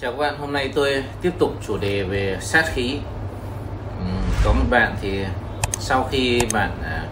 Chào 0.00 0.12
các 0.12 0.18
bạn, 0.18 0.38
hôm 0.38 0.52
nay 0.52 0.72
tôi 0.74 1.04
tiếp 1.22 1.32
tục 1.38 1.52
chủ 1.66 1.76
đề 1.76 2.02
về 2.02 2.38
sát 2.40 2.64
khí. 2.74 2.98
Ừ, 3.98 4.04
có 4.44 4.52
một 4.52 4.64
bạn 4.70 4.96
thì 5.00 5.24
sau 5.72 6.08
khi 6.10 6.40
bạn 6.52 6.70
à, 6.84 7.04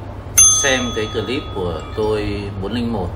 xem 0.63 0.81
cái 0.97 1.07
clip 1.13 1.43
của 1.55 1.81
tôi 1.97 2.43
401 2.63 3.09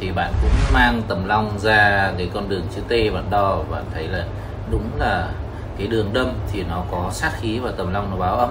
thì 0.00 0.10
bạn 0.10 0.32
cũng 0.42 0.50
mang 0.74 1.02
tầm 1.08 1.28
long 1.28 1.58
ra 1.58 2.12
cái 2.18 2.30
con 2.34 2.48
đường 2.48 2.62
chữ 2.74 2.80
T 2.88 3.14
bạn 3.14 3.24
đo 3.30 3.56
và 3.56 3.64
bạn 3.70 3.84
thấy 3.94 4.08
là 4.08 4.24
đúng 4.70 4.90
là 4.98 5.28
cái 5.78 5.86
đường 5.86 6.10
đâm 6.12 6.32
thì 6.52 6.64
nó 6.68 6.84
có 6.90 7.08
sát 7.12 7.32
khí 7.40 7.58
và 7.58 7.72
tầm 7.76 7.92
long 7.92 8.10
nó 8.10 8.16
báo 8.16 8.36
âm 8.36 8.50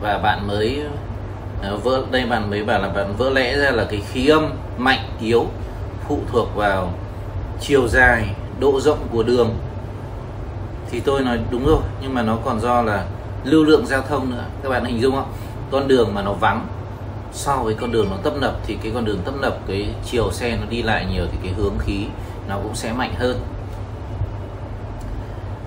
và 0.00 0.18
bạn 0.18 0.46
mới 0.46 0.82
à, 1.62 1.70
vỡ 1.82 2.02
đây 2.10 2.26
bạn 2.26 2.50
mới 2.50 2.64
bảo 2.64 2.82
là 2.82 2.88
bạn 2.88 3.14
vỡ 3.18 3.30
lẽ 3.30 3.56
ra 3.56 3.70
là 3.70 3.84
cái 3.90 4.02
khí 4.12 4.28
âm 4.28 4.50
mạnh 4.78 5.08
yếu 5.20 5.46
phụ 6.08 6.18
thuộc 6.32 6.54
vào 6.54 6.92
chiều 7.62 7.88
dài 7.88 8.34
độ 8.60 8.80
rộng 8.80 9.06
của 9.12 9.22
đường. 9.22 9.56
Thì 10.90 11.00
tôi 11.00 11.20
nói 11.20 11.38
đúng 11.50 11.66
rồi 11.66 11.80
nhưng 12.02 12.14
mà 12.14 12.22
nó 12.22 12.36
còn 12.44 12.60
do 12.60 12.82
là 12.82 13.04
lưu 13.44 13.64
lượng 13.64 13.86
giao 13.86 14.02
thông 14.02 14.30
nữa. 14.30 14.44
Các 14.62 14.68
bạn 14.68 14.84
hình 14.84 15.00
dung 15.00 15.14
không? 15.14 15.32
Con 15.70 15.88
đường 15.88 16.14
mà 16.14 16.22
nó 16.22 16.32
vắng 16.32 16.66
so 17.32 17.56
với 17.56 17.74
con 17.74 17.92
đường 17.92 18.06
nó 18.10 18.16
tấp 18.22 18.32
nập 18.40 18.56
thì 18.66 18.76
cái 18.82 18.92
con 18.94 19.04
đường 19.04 19.18
tấp 19.24 19.34
nập 19.40 19.58
cái 19.68 19.88
chiều 20.10 20.30
xe 20.32 20.56
nó 20.56 20.66
đi 20.70 20.82
lại 20.82 21.06
nhiều 21.12 21.26
thì 21.32 21.38
cái 21.42 21.52
hướng 21.52 21.78
khí 21.78 22.06
nó 22.48 22.56
cũng 22.62 22.74
sẽ 22.74 22.92
mạnh 22.92 23.14
hơn. 23.18 23.40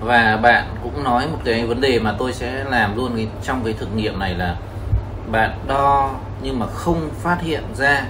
Và 0.00 0.36
bạn 0.36 0.74
cũng 0.82 1.04
nói 1.04 1.26
một 1.32 1.38
cái 1.44 1.66
vấn 1.66 1.80
đề 1.80 1.98
mà 1.98 2.14
tôi 2.18 2.32
sẽ 2.32 2.64
làm 2.64 2.96
luôn 2.96 3.12
cái, 3.16 3.28
trong 3.44 3.60
cái 3.64 3.72
thực 3.72 3.96
nghiệm 3.96 4.18
này 4.18 4.34
là 4.34 4.56
bạn 5.30 5.58
đo 5.66 6.10
nhưng 6.42 6.58
mà 6.58 6.66
không 6.66 7.10
phát 7.22 7.38
hiện 7.42 7.64
ra 7.74 8.06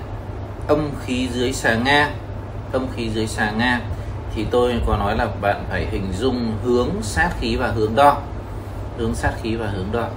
âm 0.68 0.90
khí 1.04 1.28
dưới 1.32 1.52
xà 1.52 1.74
ngang 1.74 2.12
không 2.72 2.88
khí 2.96 3.10
dưới 3.10 3.26
xà 3.26 3.50
ngang, 3.50 3.80
thì 4.34 4.46
tôi 4.50 4.82
có 4.86 4.96
nói 4.96 5.16
là 5.16 5.26
bạn 5.40 5.64
phải 5.68 5.86
hình 5.90 6.12
dung 6.12 6.52
hướng 6.64 6.90
sát 7.02 7.30
khí 7.40 7.56
và 7.56 7.68
hướng 7.68 7.94
đo. 7.94 8.22
Hướng 8.98 9.14
sát 9.14 9.32
khí 9.42 9.56
và 9.56 9.66
hướng 9.66 9.92
đo. 9.92 10.08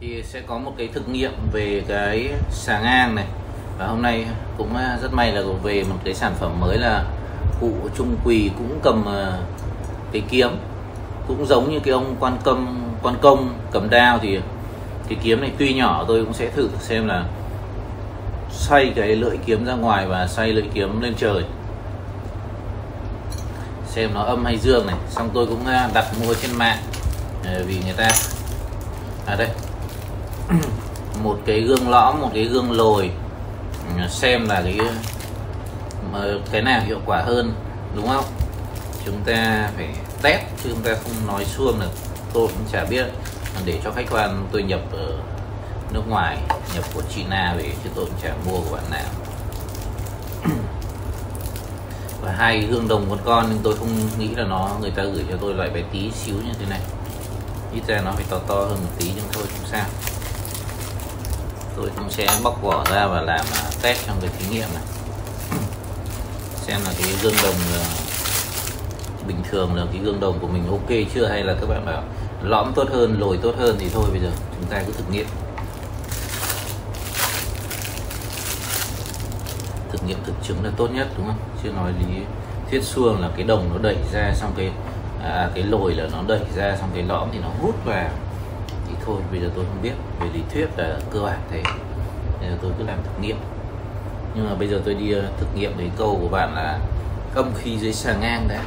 Thì 0.00 0.22
sẽ 0.22 0.40
có 0.46 0.58
một 0.58 0.72
cái 0.78 0.88
thực 0.88 1.08
nghiệm 1.08 1.32
về 1.52 1.84
cái 1.88 2.30
xà 2.50 2.80
ngang 2.80 3.14
này. 3.14 3.26
Và 3.78 3.86
hôm 3.86 4.02
nay 4.02 4.26
cũng 4.58 4.76
à, 4.76 4.98
rất 5.02 5.12
may 5.12 5.32
là 5.32 5.42
về 5.62 5.84
một 5.84 5.96
cái 6.04 6.14
sản 6.14 6.34
phẩm 6.40 6.60
mới 6.60 6.78
là 6.78 7.04
cụ 7.60 7.72
trung 7.96 8.16
quỳ 8.24 8.50
cũng 8.58 8.78
cầm 8.82 9.04
à, 9.08 9.38
cái 10.12 10.22
kiếm. 10.30 10.48
Cũng 11.28 11.46
giống 11.46 11.70
như 11.70 11.80
cái 11.80 11.92
ông 11.92 12.16
quan 12.20 12.38
công 12.44 12.90
quan 13.02 13.14
công 13.20 13.58
cầm 13.72 13.90
đao 13.90 14.18
thì 14.22 14.38
cái 15.08 15.18
kiếm 15.22 15.40
này 15.40 15.50
tuy 15.58 15.74
nhỏ 15.74 16.04
tôi 16.08 16.24
cũng 16.24 16.34
sẽ 16.34 16.50
thử 16.50 16.68
xem 16.80 17.06
là 17.06 17.24
xoay 18.50 18.92
cái 18.96 19.16
lưỡi 19.16 19.36
kiếm 19.46 19.64
ra 19.64 19.74
ngoài 19.74 20.06
và 20.06 20.26
xoay 20.26 20.52
lưỡi 20.52 20.64
kiếm 20.74 21.00
lên 21.00 21.14
trời. 21.18 21.44
Xem 23.86 24.10
nó 24.14 24.22
âm 24.22 24.44
hay 24.44 24.58
dương 24.58 24.86
này. 24.86 24.96
Xong 25.10 25.30
tôi 25.34 25.46
cũng 25.46 25.66
à, 25.66 25.90
đặt 25.94 26.06
mua 26.20 26.34
trên 26.34 26.58
mạng 26.58 26.78
à, 27.44 27.54
vì 27.66 27.80
người 27.84 27.94
ta 27.96 28.08
à 29.26 29.34
đây. 29.34 29.48
Một 31.22 31.38
cái 31.46 31.60
gương 31.60 31.88
lõm, 31.88 32.20
một 32.20 32.30
cái 32.34 32.44
gương 32.44 32.72
lồi. 32.72 33.10
Xem 34.08 34.48
là 34.48 34.62
cái 34.62 34.78
mà 36.12 36.18
cái 36.52 36.62
nào 36.62 36.80
hiệu 36.86 37.00
quả 37.06 37.22
hơn, 37.22 37.54
đúng 37.96 38.08
không? 38.08 38.24
Chúng 39.04 39.22
ta 39.24 39.70
phải 39.76 39.88
test 40.22 40.40
chứ 40.64 40.70
chúng 40.70 40.82
ta 40.82 40.94
không 40.94 41.26
nói 41.26 41.44
suông 41.44 41.80
được. 41.80 41.90
Tôi 42.32 42.48
cũng 42.48 42.64
chả 42.72 42.84
biết. 42.84 43.06
Để 43.64 43.80
cho 43.84 43.90
khách 43.90 44.06
quan, 44.10 44.46
tôi 44.52 44.62
nhập 44.62 44.80
ở 44.92 45.18
nước 45.92 46.02
ngoài, 46.08 46.38
nhập 46.74 46.84
của 46.94 47.02
China 47.14 47.54
về 47.58 47.72
chứ 47.84 47.90
tôi 47.94 48.04
cũng 48.04 48.14
chả 48.22 48.34
mua 48.46 48.60
của 48.60 48.76
bạn 48.76 48.84
nào. 48.90 49.10
Và 52.22 52.32
hai 52.32 52.60
hương 52.60 52.70
gương 52.70 52.88
đồng 52.88 53.06
con 53.10 53.18
con, 53.24 53.46
nhưng 53.48 53.60
tôi 53.62 53.76
không 53.76 53.88
nghĩ 54.18 54.28
là 54.34 54.44
nó, 54.44 54.70
người 54.80 54.90
ta 54.90 55.02
gửi 55.02 55.24
cho 55.30 55.36
tôi 55.40 55.54
loại 55.54 55.70
bé 55.70 55.82
tí 55.92 56.10
xíu 56.10 56.34
như 56.34 56.52
thế 56.58 56.66
này. 56.70 56.80
Ít 57.74 57.82
ra 57.86 58.00
nó 58.04 58.12
phải 58.12 58.24
to 58.30 58.38
to 58.38 58.54
hơn 58.54 58.78
một 58.82 58.90
tí 58.98 59.10
nhưng 59.16 59.24
thôi, 59.32 59.44
không 59.58 59.66
sao. 59.70 59.84
Tôi 61.76 61.90
cũng 61.96 62.10
sẽ 62.10 62.26
bóc 62.42 62.62
vỏ 62.62 62.84
ra 62.92 63.06
và 63.06 63.20
làm 63.20 63.46
à, 63.54 63.62
test 63.82 64.06
trong 64.06 64.16
cái 64.20 64.30
thí 64.38 64.46
nghiệm 64.50 64.68
này 64.74 64.82
xem 66.66 66.80
là 66.84 66.92
cái 66.98 67.08
gương 67.22 67.34
đồng 67.42 67.54
bình 69.26 69.36
thường 69.50 69.74
là 69.74 69.86
cái 69.92 70.00
gương 70.02 70.20
đồng 70.20 70.38
của 70.38 70.46
mình 70.46 70.66
ok 70.70 71.08
chưa? 71.14 71.26
Hay 71.26 71.44
là 71.44 71.54
các 71.60 71.68
bạn 71.68 71.86
bảo 71.86 72.02
lõm 72.42 72.72
tốt 72.74 72.88
hơn 72.92 73.20
lồi 73.20 73.38
tốt 73.42 73.54
hơn 73.58 73.76
thì 73.78 73.88
thôi 73.94 74.04
bây 74.10 74.20
giờ 74.20 74.30
chúng 74.56 74.70
ta 74.70 74.82
cứ 74.86 74.92
thực 74.92 75.10
nghiệm. 75.10 75.26
Thực 79.90 80.06
nghiệm 80.06 80.18
thực 80.24 80.34
chứng 80.42 80.64
là 80.64 80.70
tốt 80.76 80.88
nhất 80.94 81.08
đúng 81.16 81.26
không? 81.26 81.38
Chưa 81.62 81.70
nói 81.70 81.92
lý 81.98 82.16
thuyết 82.70 82.84
suông 82.84 83.20
là 83.20 83.30
cái 83.36 83.46
đồng 83.46 83.70
nó 83.72 83.78
đẩy 83.82 83.96
ra 84.12 84.32
xong 84.34 84.52
cái 84.56 84.70
à, 85.22 85.50
cái 85.54 85.64
lồi 85.64 85.94
là 85.94 86.08
nó 86.12 86.22
đẩy 86.26 86.44
ra 86.56 86.76
xong 86.80 86.90
cái 86.94 87.02
lõm 87.02 87.28
thì 87.32 87.38
nó 87.38 87.48
hút 87.60 87.74
vào. 87.84 88.10
Thì 88.88 88.94
thôi 89.06 89.20
bây 89.30 89.40
giờ 89.40 89.50
tôi 89.54 89.64
không 89.64 89.82
biết. 89.82 89.94
Về 90.20 90.26
lý 90.34 90.40
thuyết 90.54 90.66
là 90.76 90.96
cơ 91.12 91.20
bản 91.20 91.38
thế. 91.50 91.62
Bây 92.40 92.50
giờ 92.50 92.56
tôi 92.62 92.70
cứ 92.78 92.84
làm 92.84 92.98
thực 93.04 93.20
nghiệm 93.20 93.36
nhưng 94.36 94.48
mà 94.48 94.54
bây 94.54 94.68
giờ 94.68 94.80
tôi 94.84 94.94
đi 94.94 95.12
ờ, 95.12 95.22
thực 95.38 95.56
nghiệm 95.56 95.72
cái 95.78 95.90
câu 95.96 96.18
của 96.22 96.28
bạn 96.28 96.54
là 96.54 96.78
âm 97.34 97.50
khí 97.54 97.78
dưới 97.78 97.92
xà 97.92 98.14
ngang 98.20 98.48
đấy 98.48 98.58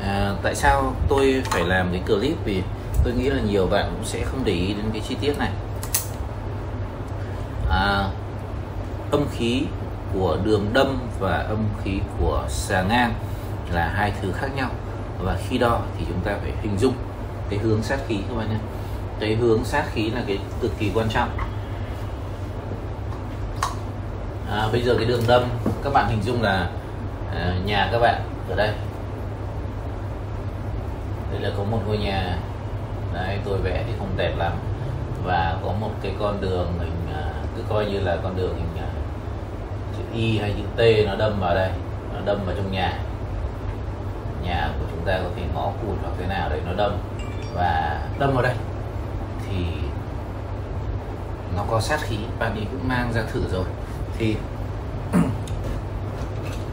à, 0.00 0.32
tại 0.42 0.54
sao 0.54 0.94
tôi 1.08 1.42
phải 1.44 1.64
làm 1.64 1.88
cái 1.92 2.02
clip? 2.06 2.36
Vì 2.44 2.62
tôi 3.04 3.12
nghĩ 3.12 3.30
là 3.30 3.40
nhiều 3.40 3.66
bạn 3.66 3.90
cũng 3.96 4.04
sẽ 4.04 4.24
không 4.24 4.44
để 4.44 4.52
ý 4.52 4.74
đến 4.74 4.84
cái 4.92 5.02
chi 5.08 5.16
tiết 5.20 5.38
này. 5.38 5.50
À, 7.70 8.08
âm 9.10 9.24
khí 9.32 9.62
của 10.14 10.38
đường 10.44 10.66
đâm 10.72 10.98
và 11.20 11.36
âm 11.36 11.64
khí 11.84 12.00
của 12.20 12.44
xà 12.48 12.82
ngang 12.82 13.14
là 13.72 13.88
hai 13.88 14.12
thứ 14.22 14.32
khác 14.32 14.48
nhau. 14.56 14.70
Và 15.18 15.36
khi 15.48 15.58
đo 15.58 15.80
thì 15.98 16.04
chúng 16.08 16.20
ta 16.20 16.36
phải 16.42 16.52
hình 16.62 16.78
dung 16.78 16.94
cái 17.50 17.58
hướng 17.58 17.82
sát 17.82 17.98
khí 18.08 18.16
các 18.28 18.36
bạn 18.36 18.48
nhé. 18.50 18.58
Cái 19.20 19.34
hướng 19.34 19.64
sát 19.64 19.84
khí 19.92 20.10
là 20.10 20.22
cái 20.26 20.38
cực 20.60 20.78
kỳ 20.78 20.90
quan 20.94 21.08
trọng 21.08 21.28
à, 24.50 24.68
bây 24.72 24.82
giờ 24.82 24.94
cái 24.96 25.04
đường 25.04 25.22
đâm 25.28 25.42
các 25.84 25.92
bạn 25.92 26.08
hình 26.08 26.22
dung 26.22 26.42
là 26.42 26.70
à, 27.34 27.54
nhà 27.64 27.88
các 27.92 27.98
bạn 27.98 28.22
ở 28.48 28.56
đây. 28.56 28.70
Đây 31.32 31.40
là 31.40 31.50
có 31.56 31.64
một 31.64 31.78
ngôi 31.86 31.98
nhà. 31.98 32.36
Đấy 33.14 33.38
tôi 33.44 33.58
vẽ 33.58 33.84
thì 33.86 33.92
không 33.98 34.16
đẹp 34.16 34.32
lắm. 34.36 34.52
Và 35.24 35.56
có 35.64 35.72
một 35.80 35.90
cái 36.02 36.12
con 36.20 36.40
đường 36.40 36.72
hình 36.78 37.14
à, 37.14 37.32
cứ 37.56 37.62
coi 37.68 37.86
như 37.86 38.00
là 38.00 38.16
con 38.22 38.36
đường 38.36 38.54
hình 38.54 38.84
à, 38.84 38.90
chữ 39.96 40.02
Y 40.12 40.38
hay 40.38 40.54
chữ 40.56 40.62
T 40.76 41.06
nó 41.06 41.14
đâm 41.14 41.40
vào 41.40 41.54
đây 41.54 41.70
nó 42.14 42.20
đâm 42.24 42.38
vào 42.46 42.56
trong 42.56 42.72
nhà. 42.72 42.92
Nhà 44.42 44.70
của 44.78 44.86
chúng 44.90 45.04
ta 45.04 45.18
có 45.18 45.30
thể 45.36 45.42
ngõ 45.54 45.72
cụt 45.82 45.96
hoặc 46.02 46.12
thế 46.18 46.26
nào 46.26 46.48
đấy 46.48 46.60
nó 46.66 46.72
đâm. 46.76 46.96
Và 47.54 48.00
đâm 48.18 48.32
vào 48.34 48.42
đây. 48.42 48.54
thì 49.50 49.64
nó 51.56 51.64
có 51.70 51.80
sát 51.80 52.00
khí. 52.00 52.16
Bạn 52.38 52.54
ấy 52.54 52.66
cũng 52.72 52.88
mang 52.88 53.12
ra 53.12 53.22
thử 53.32 53.42
rồi 53.52 53.64
thì 54.18 54.36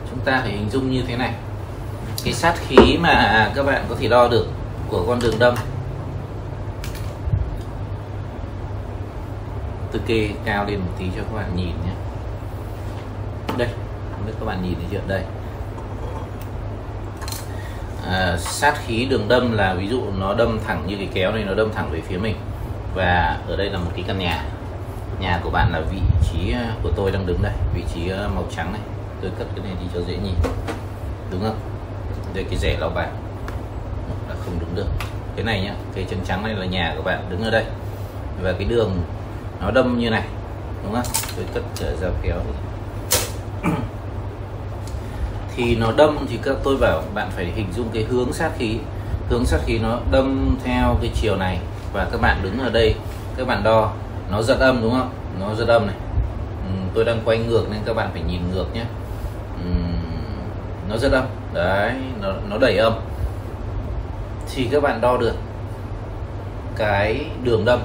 chúng 0.10 0.20
ta 0.26 0.40
phải 0.42 0.52
hình 0.52 0.70
dung 0.70 0.92
như 0.92 1.04
thế 1.08 1.18
này. 1.18 1.34
Cái 2.24 2.34
sát 2.34 2.56
khí 2.68 2.98
mà 2.98 3.52
các 3.56 3.64
bạn 3.64 3.86
có 3.90 3.96
thể 4.00 4.08
đo 4.08 4.28
được 4.28 4.48
của 4.90 5.04
con 5.08 5.20
đường 5.20 5.40
đâm 5.40 5.56
tôi 9.92 10.02
kê 10.08 10.30
cao 10.46 10.66
lên 10.66 10.80
một 10.80 10.92
tí 11.00 11.06
cho 11.16 11.22
các 11.22 11.36
bạn 11.36 11.56
nhìn 11.56 11.68
nhé. 11.68 11.94
Đây 13.58 13.68
không 14.12 14.26
biết 14.26 14.34
các 14.40 14.46
bạn 14.46 14.64
nhìn 14.64 14.76
thấy 14.76 14.86
chưa? 14.92 15.08
Đây. 15.08 15.24
À, 18.08 18.38
sát 18.38 18.74
khí 18.86 19.06
đường 19.06 19.28
đâm 19.28 19.52
là 19.52 19.74
ví 19.74 19.88
dụ 19.88 20.02
nó 20.18 20.34
đâm 20.34 20.60
thẳng 20.68 20.84
như 20.88 20.96
cái 20.98 21.10
kéo 21.14 21.32
này 21.32 21.44
nó 21.44 21.54
đâm 21.54 21.72
thẳng 21.74 21.90
về 21.92 22.02
phía 22.02 22.18
mình. 22.18 22.36
Và 22.96 23.40
ở 23.48 23.56
đây 23.56 23.70
là 23.70 23.80
một 23.80 23.92
cái 23.96 24.04
căn 24.08 24.20
nhà 24.20 24.44
nhà 25.20 25.40
của 25.44 25.50
bạn 25.50 25.72
là 25.72 25.82
vị 25.92 26.00
trí 26.32 26.52
ờ, 26.52 26.66
của 26.84 26.92
tôi 26.96 27.12
đang 27.12 27.26
đứng 27.26 27.42
đây, 27.42 27.54
vị 27.74 27.84
trí 27.94 28.10
ờ, 28.10 28.30
màu 28.36 28.44
trắng 28.56 28.72
này. 28.74 28.82
Tôi 29.22 29.32
cất 29.40 29.48
cái 29.56 29.66
này 29.66 29.74
đi 29.82 29.88
cho 29.94 30.02
dễ 30.08 30.18
nhìn. 30.18 30.34
Đúng 31.32 31.42
không? 31.42 31.60
Đây, 32.34 32.44
cái 32.44 32.60
rẻ 32.60 32.78
lau 32.80 32.90
bạc 32.90 33.10
là 34.30 34.36
không 34.46 34.60
đứng 34.60 34.76
được. 34.76 34.88
Cái 35.36 35.46
này 35.46 35.62
nhá, 35.62 35.74
cái 35.96 36.06
chân 36.10 36.20
trắng 36.26 36.44
này 36.44 36.56
là 36.56 36.66
nhà 36.66 36.94
của 36.98 37.04
bạn, 37.04 37.26
đứng 37.30 37.44
ở 37.44 37.52
đây. 37.52 37.66
Và 38.42 38.52
cái 38.52 38.68
đường 38.68 38.92
nó 39.62 39.72
đâm 39.72 40.00
như 40.00 40.10
này, 40.10 40.24
đúng 40.84 40.94
không? 40.94 41.06
Tôi 41.36 41.46
cất 41.54 41.64
trở 41.76 41.96
dao 42.02 42.12
kéo. 42.22 42.38
Thì 45.56 45.76
nó 45.76 45.92
đâm 45.98 46.26
thì 46.30 46.40
các 46.44 46.56
tôi 46.64 46.78
bảo 46.78 47.04
bạn 47.14 47.30
phải 47.36 47.46
hình 47.46 47.68
dung 47.76 47.90
cái 47.94 48.04
hướng 48.04 48.34
sát 48.34 48.52
khí. 48.58 48.78
Hướng 49.30 49.46
sát 49.46 49.60
khí 49.66 49.80
nó 49.80 50.00
đâm 50.12 50.58
theo 50.64 50.98
cái 51.02 51.12
chiều 51.14 51.36
này. 51.36 51.60
Và 51.94 52.08
các 52.12 52.22
bạn 52.22 52.40
đứng 52.44 52.60
ở 52.60 52.70
đây, 52.70 52.96
các 53.38 53.48
bạn 53.48 53.64
đo 53.64 53.94
nó 54.32 54.42
giật 54.42 54.60
âm 54.60 54.82
đúng 54.82 54.92
không? 54.92 55.10
Nó 55.40 55.56
giật 55.56 55.68
âm 55.68 55.88
này. 55.88 55.96
Ừ, 56.68 56.72
tôi 56.94 57.06
đang 57.06 57.20
quay 57.26 57.38
ngược 57.38 57.66
nên 57.72 57.80
các 57.86 57.96
bạn 57.96 58.10
phải 58.14 58.22
nhìn 58.28 58.42
ngược 58.52 58.66
nhé. 58.74 58.84
Ừ, 59.64 59.70
nó 60.90 60.98
rất 60.98 61.12
âm. 61.12 61.26
Đấy 61.54 61.94
nó, 62.22 62.30
nó 62.50 62.58
đẩy 62.58 62.78
âm. 62.78 62.94
Thì 64.54 64.68
các 64.72 64.84
bạn 64.84 65.02
đo 65.02 65.18
được 65.18 65.36
cái 66.78 67.26
đường 67.44 67.66
đâm. 67.66 67.80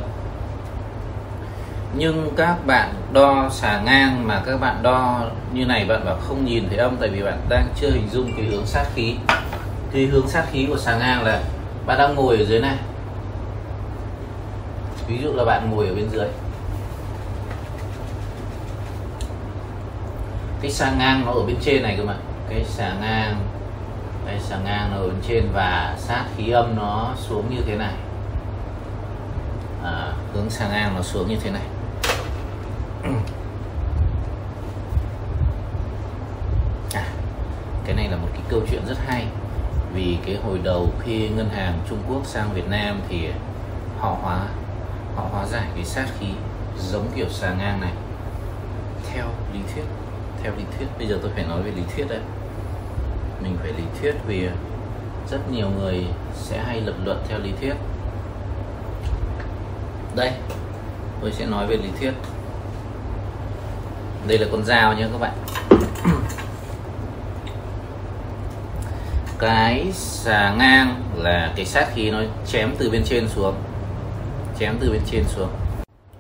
Nhưng 1.97 2.31
các 2.37 2.67
bạn 2.67 2.95
đo 3.13 3.49
xà 3.51 3.81
ngang 3.85 4.29
mà 4.29 4.43
các 4.47 4.61
bạn 4.61 4.83
đo 4.83 5.25
như 5.53 5.65
này 5.65 5.85
bạn 5.85 6.05
bảo 6.05 6.17
không 6.29 6.45
nhìn 6.45 6.69
thấy 6.69 6.79
âm 6.79 6.97
tại 6.97 7.09
vì 7.09 7.23
bạn 7.23 7.39
đang 7.49 7.67
chưa 7.81 7.91
hình 7.91 8.09
dung 8.13 8.33
cái 8.37 8.47
hướng 8.47 8.67
sát 8.67 8.85
khí. 8.95 9.15
Cái 9.93 10.07
hướng 10.07 10.29
sát 10.29 10.45
khí 10.53 10.67
của 10.71 10.79
xà 10.79 10.97
ngang 10.97 11.23
là 11.25 11.41
bạn 11.87 11.99
đang 11.99 12.15
ngồi 12.15 12.37
ở 12.37 12.45
dưới 12.45 12.61
này 12.61 12.77
ví 15.11 15.19
dụ 15.23 15.33
là 15.33 15.45
bạn 15.45 15.71
ngồi 15.71 15.87
ở 15.87 15.95
bên 15.95 16.09
dưới. 16.13 16.29
Cái 20.61 20.71
xà 20.71 20.93
ngang 20.99 21.23
nó 21.27 21.33
ở 21.33 21.43
bên 21.47 21.57
trên 21.61 21.83
này 21.83 21.95
cơ 21.99 22.05
mà. 22.05 22.17
Cái 22.49 22.65
xà 22.65 22.95
ngang 23.01 23.37
cái 24.27 24.41
xà 24.41 24.59
ngang 24.65 24.91
nó 24.91 24.97
ở 24.97 25.07
bên 25.07 25.17
trên 25.29 25.49
và 25.53 25.97
sát 25.99 26.25
khí 26.37 26.51
âm 26.51 26.77
nó 26.77 27.15
xuống 27.17 27.45
như 27.51 27.63
thế 27.67 27.77
này. 27.77 27.95
À, 29.85 30.13
hướng 30.35 30.51
xà 30.51 30.69
ngang 30.69 30.95
nó 30.97 31.03
xuống 31.03 31.29
như 31.29 31.37
thế 31.43 31.51
này. 31.51 31.63
À, 36.95 37.05
cái 37.87 37.97
này 37.97 38.09
là 38.09 38.17
một 38.17 38.29
cái 38.33 38.43
câu 38.49 38.61
chuyện 38.71 38.83
rất 38.89 38.99
hay. 39.07 39.27
Vì 39.95 40.19
cái 40.27 40.39
hồi 40.45 40.59
đầu 40.63 40.89
khi 41.01 41.29
ngân 41.29 41.49
hàng 41.49 41.79
Trung 41.89 41.99
Quốc 42.09 42.27
sang 42.27 42.51
Việt 42.55 42.69
Nam 42.69 43.01
thì 43.09 43.29
họ 43.99 44.17
hóa 44.23 44.47
họ 45.17 45.27
hóa 45.33 45.47
giải 45.47 45.67
cái 45.75 45.85
sát 45.85 46.07
khí 46.21 46.27
giống 46.79 47.07
kiểu 47.17 47.27
xà 47.31 47.55
ngang 47.55 47.81
này. 47.81 47.93
Theo 49.13 49.27
lý 49.53 49.61
thuyết, 49.75 49.85
theo 50.43 50.53
lý 50.57 50.65
thuyết, 50.79 50.87
bây 50.99 51.07
giờ 51.07 51.19
tôi 51.23 51.31
phải 51.35 51.45
nói 51.45 51.63
về 51.63 51.71
lý 51.71 51.83
thuyết 51.97 52.09
đấy. 52.09 52.21
Mình 53.43 53.57
phải 53.63 53.73
lý 53.73 53.85
thuyết 54.01 54.15
vì 54.27 54.49
rất 55.31 55.51
nhiều 55.51 55.71
người 55.79 56.07
sẽ 56.35 56.63
hay 56.67 56.81
lập 56.81 56.95
luận 57.05 57.25
theo 57.29 57.39
lý 57.39 57.53
thuyết. 57.61 57.75
Đây, 60.17 60.33
tôi 61.21 61.33
sẽ 61.33 61.47
nói 61.47 61.67
về 61.67 61.77
lý 61.77 61.89
thuyết. 62.01 62.13
Đây 64.27 64.39
là 64.39 64.47
con 64.53 64.65
dao 64.65 64.95
nhé 64.95 65.07
các 65.13 65.21
bạn. 65.21 65.33
Cái 69.39 69.93
xà 69.93 70.55
ngang 70.59 71.03
là 71.17 71.53
cái 71.57 71.67
sát 71.67 71.87
khí 71.95 72.11
nó 72.11 72.19
chém 72.47 72.75
từ 72.79 72.91
bên 72.91 73.03
trên 73.05 73.29
xuống 73.29 73.55
chém 74.61 74.77
từ 74.81 74.91
bên 74.91 75.01
trên 75.07 75.25
xuống. 75.29 75.49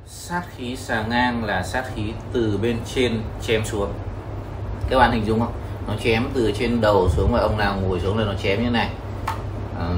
Sát 0.06 0.42
khí 0.56 0.76
xà 0.76 1.02
ngang 1.02 1.44
là 1.44 1.62
sát 1.62 1.84
khí 1.94 2.02
từ 2.32 2.58
bên 2.62 2.76
trên 2.94 3.22
chém 3.42 3.64
xuống. 3.64 3.92
Các 4.90 4.98
bạn 4.98 5.12
hình 5.12 5.26
dung 5.26 5.40
không? 5.40 5.52
Nó 5.88 5.94
chém 6.04 6.28
từ 6.34 6.52
trên 6.58 6.80
đầu 6.80 7.08
xuống 7.08 7.32
và 7.32 7.40
ông 7.40 7.58
nào 7.58 7.76
ngồi 7.82 8.00
xuống 8.00 8.18
là 8.18 8.24
nó 8.24 8.32
chém 8.42 8.64
như 8.64 8.70
này. 8.70 8.88
À, 9.78 9.88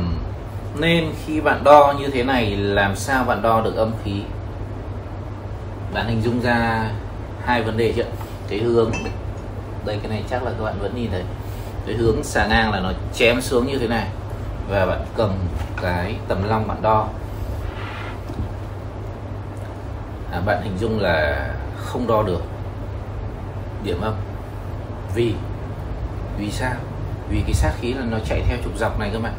nên 0.78 1.12
khi 1.26 1.40
bạn 1.40 1.64
đo 1.64 1.94
như 1.98 2.08
thế 2.08 2.24
này 2.24 2.56
làm 2.56 2.96
sao 2.96 3.24
bạn 3.24 3.42
đo 3.42 3.60
được 3.60 3.76
âm 3.76 3.92
khí? 4.04 4.22
Bạn 5.94 6.06
hình 6.08 6.22
dung 6.22 6.40
ra 6.40 6.90
hai 7.44 7.62
vấn 7.62 7.76
đề 7.76 7.92
chưa? 7.96 8.06
Cái 8.48 8.58
hướng 8.58 8.92
đây 9.84 9.98
cái 10.02 10.08
này 10.08 10.22
chắc 10.30 10.42
là 10.42 10.50
các 10.50 10.64
bạn 10.64 10.74
vẫn 10.80 10.92
nhìn 10.94 11.10
thấy. 11.10 11.22
Cái 11.86 11.94
hướng 11.94 12.24
xà 12.24 12.46
ngang 12.46 12.72
là 12.72 12.80
nó 12.80 12.92
chém 13.14 13.40
xuống 13.40 13.66
như 13.66 13.78
thế 13.78 13.88
này. 13.88 14.06
Và 14.68 14.86
bạn 14.86 15.00
cầm 15.16 15.30
cái 15.82 16.16
tầm 16.28 16.48
long 16.48 16.68
bạn 16.68 16.82
đo. 16.82 17.08
À, 20.32 20.40
bạn 20.40 20.62
hình 20.62 20.78
dung 20.78 21.00
là 21.00 21.48
không 21.76 22.06
đo 22.06 22.22
được 22.22 22.42
điểm 23.84 24.00
âm. 24.00 24.14
Vì 25.14 25.34
vì 26.38 26.50
sao? 26.50 26.72
Vì 27.28 27.40
cái 27.40 27.54
sát 27.54 27.72
khí 27.80 27.92
là 27.92 28.04
nó 28.10 28.18
chạy 28.24 28.42
theo 28.48 28.58
trục 28.64 28.78
dọc 28.78 29.00
này 29.00 29.10
cơ 29.12 29.18
bạn 29.18 29.32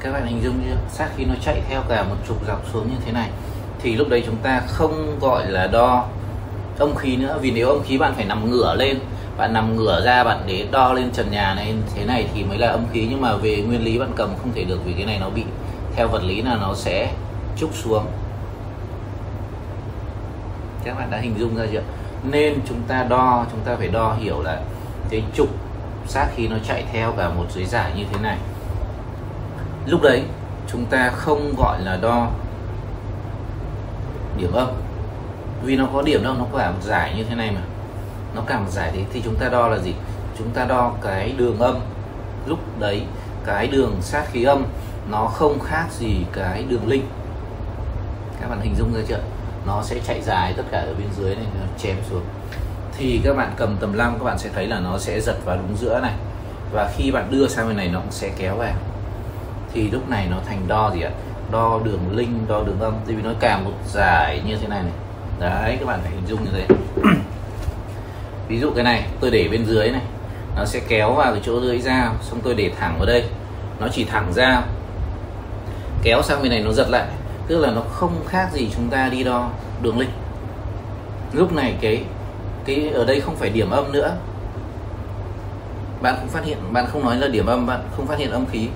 các 0.00 0.12
bạn 0.12 0.26
hình 0.26 0.42
dung 0.42 0.60
chưa? 0.64 0.76
Sát 0.90 1.08
khí 1.16 1.24
nó 1.24 1.34
chạy 1.44 1.62
theo 1.68 1.82
cả 1.88 2.02
một 2.02 2.16
trục 2.28 2.46
dọc 2.46 2.62
xuống 2.72 2.90
như 2.90 2.96
thế 3.06 3.12
này. 3.12 3.30
Thì 3.82 3.96
lúc 3.96 4.08
đấy 4.08 4.22
chúng 4.26 4.36
ta 4.36 4.62
không 4.66 5.18
gọi 5.20 5.46
là 5.46 5.66
đo 5.66 6.06
âm 6.78 6.94
khí 6.94 7.16
nữa. 7.16 7.38
Vì 7.40 7.50
nếu 7.50 7.68
âm 7.68 7.82
khí 7.82 7.98
bạn 7.98 8.14
phải 8.14 8.24
nằm 8.24 8.50
ngửa 8.50 8.74
lên 8.74 8.98
bạn 9.38 9.52
nằm 9.52 9.76
ngửa 9.76 10.04
ra 10.04 10.24
bạn 10.24 10.42
để 10.46 10.66
đo 10.70 10.92
lên 10.92 11.10
trần 11.12 11.30
nhà 11.30 11.54
này 11.54 11.74
thế 11.94 12.04
này 12.04 12.28
thì 12.34 12.44
mới 12.44 12.58
là 12.58 12.68
âm 12.68 12.84
khí. 12.92 13.06
Nhưng 13.10 13.20
mà 13.20 13.36
về 13.36 13.62
nguyên 13.66 13.84
lý 13.84 13.98
bạn 13.98 14.12
cầm 14.16 14.30
không 14.42 14.52
thể 14.54 14.64
được 14.64 14.80
vì 14.84 14.92
cái 14.92 15.06
này 15.06 15.18
nó 15.20 15.30
bị 15.30 15.44
theo 15.96 16.08
vật 16.08 16.22
lý 16.24 16.42
là 16.42 16.56
nó 16.60 16.74
sẽ 16.74 17.12
trúc 17.56 17.74
xuống 17.74 18.06
các 20.84 20.98
bạn 20.98 21.10
đã 21.10 21.18
hình 21.18 21.34
dung 21.38 21.56
ra 21.56 21.64
chưa? 21.72 21.82
Nên 22.30 22.60
chúng 22.68 22.82
ta 22.88 23.02
đo, 23.02 23.46
chúng 23.50 23.60
ta 23.60 23.76
phải 23.76 23.88
đo 23.88 24.14
hiểu 24.14 24.42
là 24.42 24.60
cái 25.10 25.22
trục 25.34 25.48
sát 26.06 26.26
khí 26.34 26.48
nó 26.48 26.56
chạy 26.68 26.84
theo 26.92 27.12
cả 27.12 27.28
một 27.28 27.44
dưới 27.50 27.64
giải 27.64 27.92
như 27.96 28.04
thế 28.12 28.20
này. 28.22 28.38
Lúc 29.86 30.02
đấy, 30.02 30.22
chúng 30.72 30.84
ta 30.84 31.10
không 31.10 31.54
gọi 31.58 31.80
là 31.80 31.98
đo 32.02 32.28
điểm 34.38 34.52
âm. 34.52 34.68
Vì 35.62 35.76
nó 35.76 35.86
có 35.92 36.02
điểm 36.02 36.24
đâu, 36.24 36.34
nó 36.38 36.44
cả 36.58 36.70
một 36.70 36.82
giải 36.82 37.14
như 37.16 37.24
thế 37.24 37.34
này 37.34 37.50
mà. 37.50 37.60
Nó 38.34 38.42
cả 38.46 38.58
một 38.58 38.70
giải 38.70 38.90
thế 38.94 39.04
thì 39.12 39.22
chúng 39.24 39.36
ta 39.36 39.48
đo 39.48 39.68
là 39.68 39.78
gì? 39.78 39.94
Chúng 40.38 40.50
ta 40.50 40.64
đo 40.64 40.92
cái 41.02 41.34
đường 41.36 41.58
âm. 41.58 41.78
Lúc 42.46 42.58
đấy, 42.78 43.02
cái 43.46 43.66
đường 43.66 43.96
sát 44.00 44.24
khí 44.32 44.44
âm 44.44 44.64
nó 45.10 45.26
không 45.26 45.58
khác 45.60 45.86
gì 45.90 46.16
cái 46.32 46.64
đường 46.68 46.86
linh 46.86 47.06
các 48.40 48.50
bạn 48.50 48.60
hình 48.60 48.74
dung 48.78 48.94
ra 48.94 49.00
chưa? 49.08 49.20
Nó 49.66 49.82
sẽ 49.82 49.96
chạy 50.06 50.22
dài 50.22 50.54
tất 50.56 50.62
cả 50.70 50.78
ở 50.78 50.94
bên 50.98 51.08
dưới 51.18 51.34
này, 51.34 51.44
nó 51.60 51.66
chém 51.78 51.96
xuống. 52.10 52.22
Thì 52.98 53.20
các 53.24 53.36
bạn 53.36 53.52
cầm 53.56 53.76
tầm 53.80 53.92
lăm 53.92 54.18
các 54.18 54.24
bạn 54.24 54.38
sẽ 54.38 54.50
thấy 54.54 54.66
là 54.66 54.80
nó 54.80 54.98
sẽ 54.98 55.20
giật 55.20 55.36
vào 55.44 55.56
đúng 55.56 55.76
giữa 55.76 56.00
này. 56.00 56.12
Và 56.72 56.90
khi 56.96 57.10
bạn 57.10 57.30
đưa 57.30 57.48
sang 57.48 57.68
bên 57.68 57.76
này, 57.76 57.88
nó 57.88 58.00
cũng 58.00 58.12
sẽ 58.12 58.30
kéo 58.38 58.56
vào. 58.56 58.74
Thì 59.74 59.90
lúc 59.90 60.08
này 60.08 60.26
nó 60.30 60.36
thành 60.46 60.68
đo 60.68 60.90
gì 60.94 61.00
ạ? 61.00 61.10
Đo 61.50 61.80
đường 61.84 62.16
linh 62.16 62.44
đo 62.48 62.62
đường 62.62 62.80
âm. 62.80 62.94
Vì 63.06 63.14
nó 63.22 63.30
càng 63.40 63.64
một 63.64 63.72
dài 63.92 64.42
như 64.46 64.56
thế 64.56 64.68
này 64.68 64.82
này. 64.82 64.92
Đấy, 65.40 65.76
các 65.80 65.86
bạn 65.86 66.00
phải 66.02 66.10
hình 66.10 66.26
dung 66.26 66.44
như 66.44 66.50
thế. 66.52 66.66
Ví 68.48 68.60
dụ 68.60 68.70
cái 68.70 68.84
này, 68.84 69.06
tôi 69.20 69.30
để 69.30 69.48
bên 69.48 69.66
dưới 69.66 69.90
này. 69.90 70.02
Nó 70.56 70.64
sẽ 70.64 70.80
kéo 70.88 71.12
vào 71.14 71.32
cái 71.32 71.42
chỗ 71.44 71.60
lưỡi 71.60 71.78
dao, 71.78 72.14
xong 72.22 72.40
tôi 72.44 72.54
để 72.54 72.70
thẳng 72.80 72.94
vào 72.98 73.06
đây. 73.06 73.24
Nó 73.80 73.88
chỉ 73.92 74.04
thẳng 74.04 74.32
ra 74.32 74.62
kéo 76.02 76.22
sang 76.22 76.42
bên 76.42 76.50
này, 76.50 76.60
nó 76.60 76.72
giật 76.72 76.86
lại 76.90 77.06
tức 77.52 77.58
là 77.58 77.70
nó 77.70 77.80
không 77.80 78.24
khác 78.28 78.48
gì 78.52 78.68
chúng 78.76 78.88
ta 78.88 79.08
đi 79.08 79.24
đo 79.24 79.50
đường 79.82 79.98
linh 79.98 80.10
lúc 81.32 81.52
này 81.52 81.74
cái 81.80 82.04
cái 82.64 82.88
ở 82.88 83.04
đây 83.04 83.20
không 83.20 83.36
phải 83.36 83.50
điểm 83.50 83.70
âm 83.70 83.92
nữa. 83.92 84.16
Bạn 86.02 86.14
không 86.18 86.28
phát 86.28 86.44
hiện 86.44 86.58
bạn 86.72 86.86
không 86.86 87.04
nói 87.04 87.16
là 87.16 87.28
điểm 87.28 87.46
âm 87.46 87.66
bạn 87.66 87.80
không 87.96 88.06
phát 88.06 88.18
hiện 88.18 88.30
âm 88.30 88.46
khí. 88.46 88.68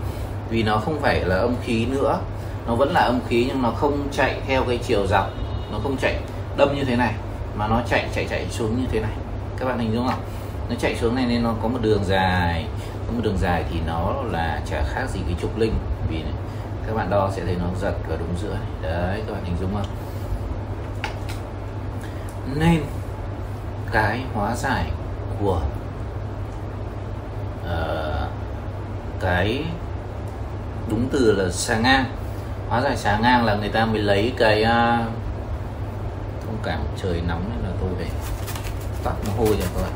Vì 0.50 0.62
nó 0.62 0.76
không 0.76 1.00
phải 1.00 1.24
là 1.24 1.36
âm 1.36 1.54
khí 1.64 1.86
nữa. 1.86 2.18
Nó 2.66 2.74
vẫn 2.74 2.92
là 2.92 3.00
âm 3.00 3.20
khí 3.28 3.44
nhưng 3.48 3.62
nó 3.62 3.70
không 3.70 4.08
chạy 4.12 4.40
theo 4.46 4.64
cái 4.64 4.78
chiều 4.78 5.06
dọc. 5.06 5.30
Nó 5.72 5.78
không 5.82 5.96
chạy 5.96 6.16
đâm 6.56 6.76
như 6.76 6.84
thế 6.84 6.96
này 6.96 7.14
mà 7.56 7.68
nó 7.68 7.80
chạy 7.88 8.08
chạy 8.14 8.26
chạy 8.30 8.46
xuống 8.50 8.80
như 8.80 8.86
thế 8.92 9.00
này. 9.00 9.12
Các 9.58 9.66
bạn 9.66 9.78
hình 9.78 9.92
dung 9.94 10.06
không? 10.06 10.20
Nó 10.68 10.74
chạy 10.78 10.96
xuống 10.96 11.14
này 11.14 11.26
nên 11.28 11.42
nó 11.42 11.54
có 11.62 11.68
một 11.68 11.78
đường 11.82 12.04
dài. 12.04 12.66
Có 13.06 13.12
một 13.12 13.20
đường 13.22 13.38
dài 13.38 13.64
thì 13.70 13.80
nó 13.86 14.14
là 14.32 14.60
chả 14.70 14.82
khác 14.88 15.06
gì 15.12 15.20
cái 15.26 15.36
trục 15.40 15.58
linh 15.58 15.72
vì 16.10 16.22
này, 16.22 16.32
các 16.86 16.94
bạn 16.94 17.10
đo 17.10 17.30
sẽ 17.36 17.44
thấy 17.44 17.56
nó 17.56 17.66
giật 17.80 17.94
ở 18.08 18.16
đúng 18.16 18.34
giữa. 18.42 18.56
Này 18.82 18.92
đấy 18.92 19.22
các 19.26 19.32
bạn 19.32 19.44
hình 19.44 19.56
dung 19.60 19.74
không? 19.74 19.86
Nên 22.54 22.82
cái 23.92 24.22
hóa 24.34 24.56
giải 24.56 24.90
của 25.40 25.60
uh, 27.64 28.28
cái 29.20 29.64
đúng 30.88 31.08
từ 31.12 31.32
là 31.32 31.50
xà 31.50 31.78
ngang. 31.78 32.04
Hóa 32.68 32.80
giải 32.80 32.96
xà 32.96 33.18
ngang 33.18 33.44
là 33.44 33.54
người 33.54 33.68
ta 33.68 33.84
mới 33.84 33.98
lấy 33.98 34.32
cái 34.36 34.62
uh, 34.62 34.68
thông 36.46 36.58
cảm 36.62 36.80
trời 37.02 37.22
nóng 37.28 37.50
nên 37.50 37.64
là 37.64 37.76
tôi 37.80 37.90
phải 37.98 38.10
tắt 39.04 39.14
nó 39.26 39.32
hôi 39.38 39.56
cho 39.60 39.66
các 39.74 39.82
bạn 39.82 39.92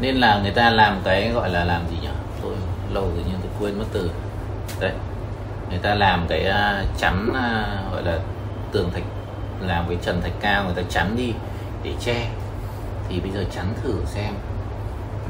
nên 0.00 0.16
là 0.16 0.40
người 0.42 0.50
ta 0.50 0.70
làm 0.70 1.00
cái 1.04 1.30
gọi 1.30 1.50
là 1.50 1.64
làm 1.64 1.88
gì 1.90 1.96
nhỉ 2.02 2.08
tôi 2.42 2.54
lâu 2.92 3.02
rồi 3.04 3.24
nhưng 3.28 3.40
tôi 3.42 3.50
quên 3.60 3.78
mất 3.78 3.84
từ. 3.92 4.10
Đấy. 4.80 4.92
Người 5.70 5.78
ta 5.78 5.94
làm 5.94 6.26
cái 6.28 6.46
uh, 6.48 6.98
chắn 6.98 7.28
uh, 7.28 7.92
gọi 7.92 8.02
là 8.02 8.18
tường 8.72 8.90
thạch 8.94 9.02
làm 9.60 9.84
cái 9.88 9.96
trần 10.02 10.20
thạch 10.22 10.32
cao 10.40 10.64
người 10.64 10.74
ta 10.74 10.82
chắn 10.90 11.16
đi 11.16 11.32
để 11.82 11.94
che. 12.00 12.30
Thì 13.08 13.20
bây 13.20 13.30
giờ 13.30 13.44
chắn 13.54 13.74
thử 13.82 13.94
xem. 14.06 14.34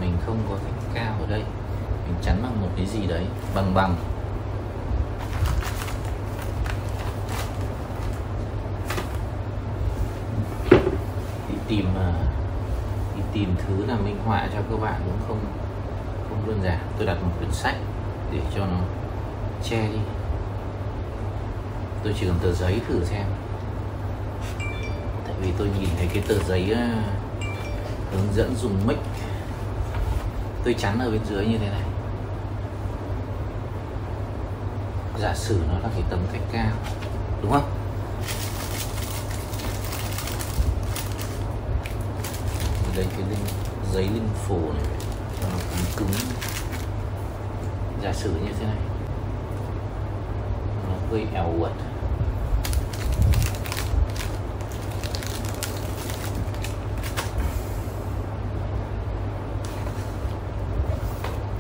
Mình 0.01 0.17
không 0.27 0.39
có 0.51 0.57
thạch 0.57 0.95
cao 0.95 1.15
ở 1.21 1.27
đây. 1.31 1.43
Mình 2.07 2.17
chắn 2.23 2.37
bằng 2.43 2.61
một 2.61 2.69
cái 2.77 2.87
gì 2.87 3.07
đấy? 3.07 3.25
Bằng 3.55 3.75
bằng. 3.75 3.97
Đi 11.49 11.57
tìm 11.69 11.87
à, 11.99 12.13
tìm 13.33 13.55
thứ 13.59 13.87
là 13.87 13.97
minh 13.97 14.19
họa 14.25 14.49
cho 14.53 14.59
các 14.71 14.81
bạn 14.81 15.01
cũng 15.05 15.19
không 15.29 15.39
không 16.29 16.47
đơn 16.47 16.61
giản. 16.65 16.79
Tôi 16.97 17.07
đặt 17.07 17.17
một 17.23 17.31
quyển 17.39 17.53
sách 17.53 17.77
để 18.33 18.41
cho 18.55 18.67
nó 18.67 18.81
che 19.65 19.89
đi. 19.89 19.99
Tôi 22.05 22.15
chỉ 22.21 22.27
cần 22.27 22.37
tờ 22.43 22.53
giấy 22.53 22.81
thử 22.89 23.05
xem. 23.05 23.25
Tại 25.25 25.35
vì 25.43 25.53
tôi 25.59 25.69
nhìn 25.79 25.89
thấy 25.99 26.09
cái 26.15 26.23
tờ 26.29 26.35
giấy 26.39 26.71
ờ, 26.71 26.87
hướng 28.13 28.35
dẫn 28.35 28.55
dùng 28.57 28.87
mic. 28.87 28.99
Tôi 30.65 30.75
chắn 30.75 30.99
ở 30.99 31.11
bên 31.11 31.21
dưới 31.31 31.47
như 31.47 31.59
thế 31.59 31.71
này. 31.71 31.83
Giả 35.19 35.35
sử 35.35 35.61
nó 35.69 35.79
là 35.79 35.89
cái 35.95 36.03
tấm 36.11 36.19
cách 36.33 36.43
cao, 36.53 36.71
đúng 37.43 37.53
không? 37.53 37.80
Đây 43.01 43.09
cái 43.11 43.29
linh, 43.31 43.47
giấy 43.93 44.03
linh 44.03 44.29
phủ 44.47 44.73
này 44.73 44.85
cho 45.41 45.49
nó 45.53 45.59
cứng 45.71 45.85
cứng. 45.97 46.21
Giả 48.03 48.13
sử 48.13 48.31
như 48.31 48.53
thế 48.61 48.67
này. 48.67 48.77
Nó 50.89 50.95
hơi 51.11 51.27
eo 51.35 51.53
uột 51.59 51.71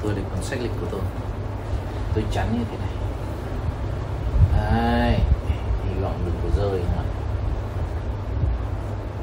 tôi 0.02 0.14
để 0.16 0.22
cuốn 0.30 0.42
sách 0.42 0.58
lịch 0.62 0.72
của 0.80 0.86
tôi. 0.90 1.00
Tôi 2.14 2.24
chắn 2.32 2.48
như 2.52 2.64
thế 2.70 2.76
này. 2.78 2.88
Đấy, 4.56 5.20
hy 5.84 6.00
vọng 6.00 6.22
đừng 6.26 6.34
có 6.42 6.62
rơi 6.62 6.80
mà 6.96 7.02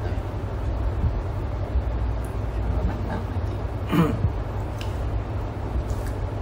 Đây. 0.04 0.12
Nó 2.76 2.82
nặng 2.88 3.02
nặng 3.08 3.24
này 3.30 3.40
thì... 3.48 3.54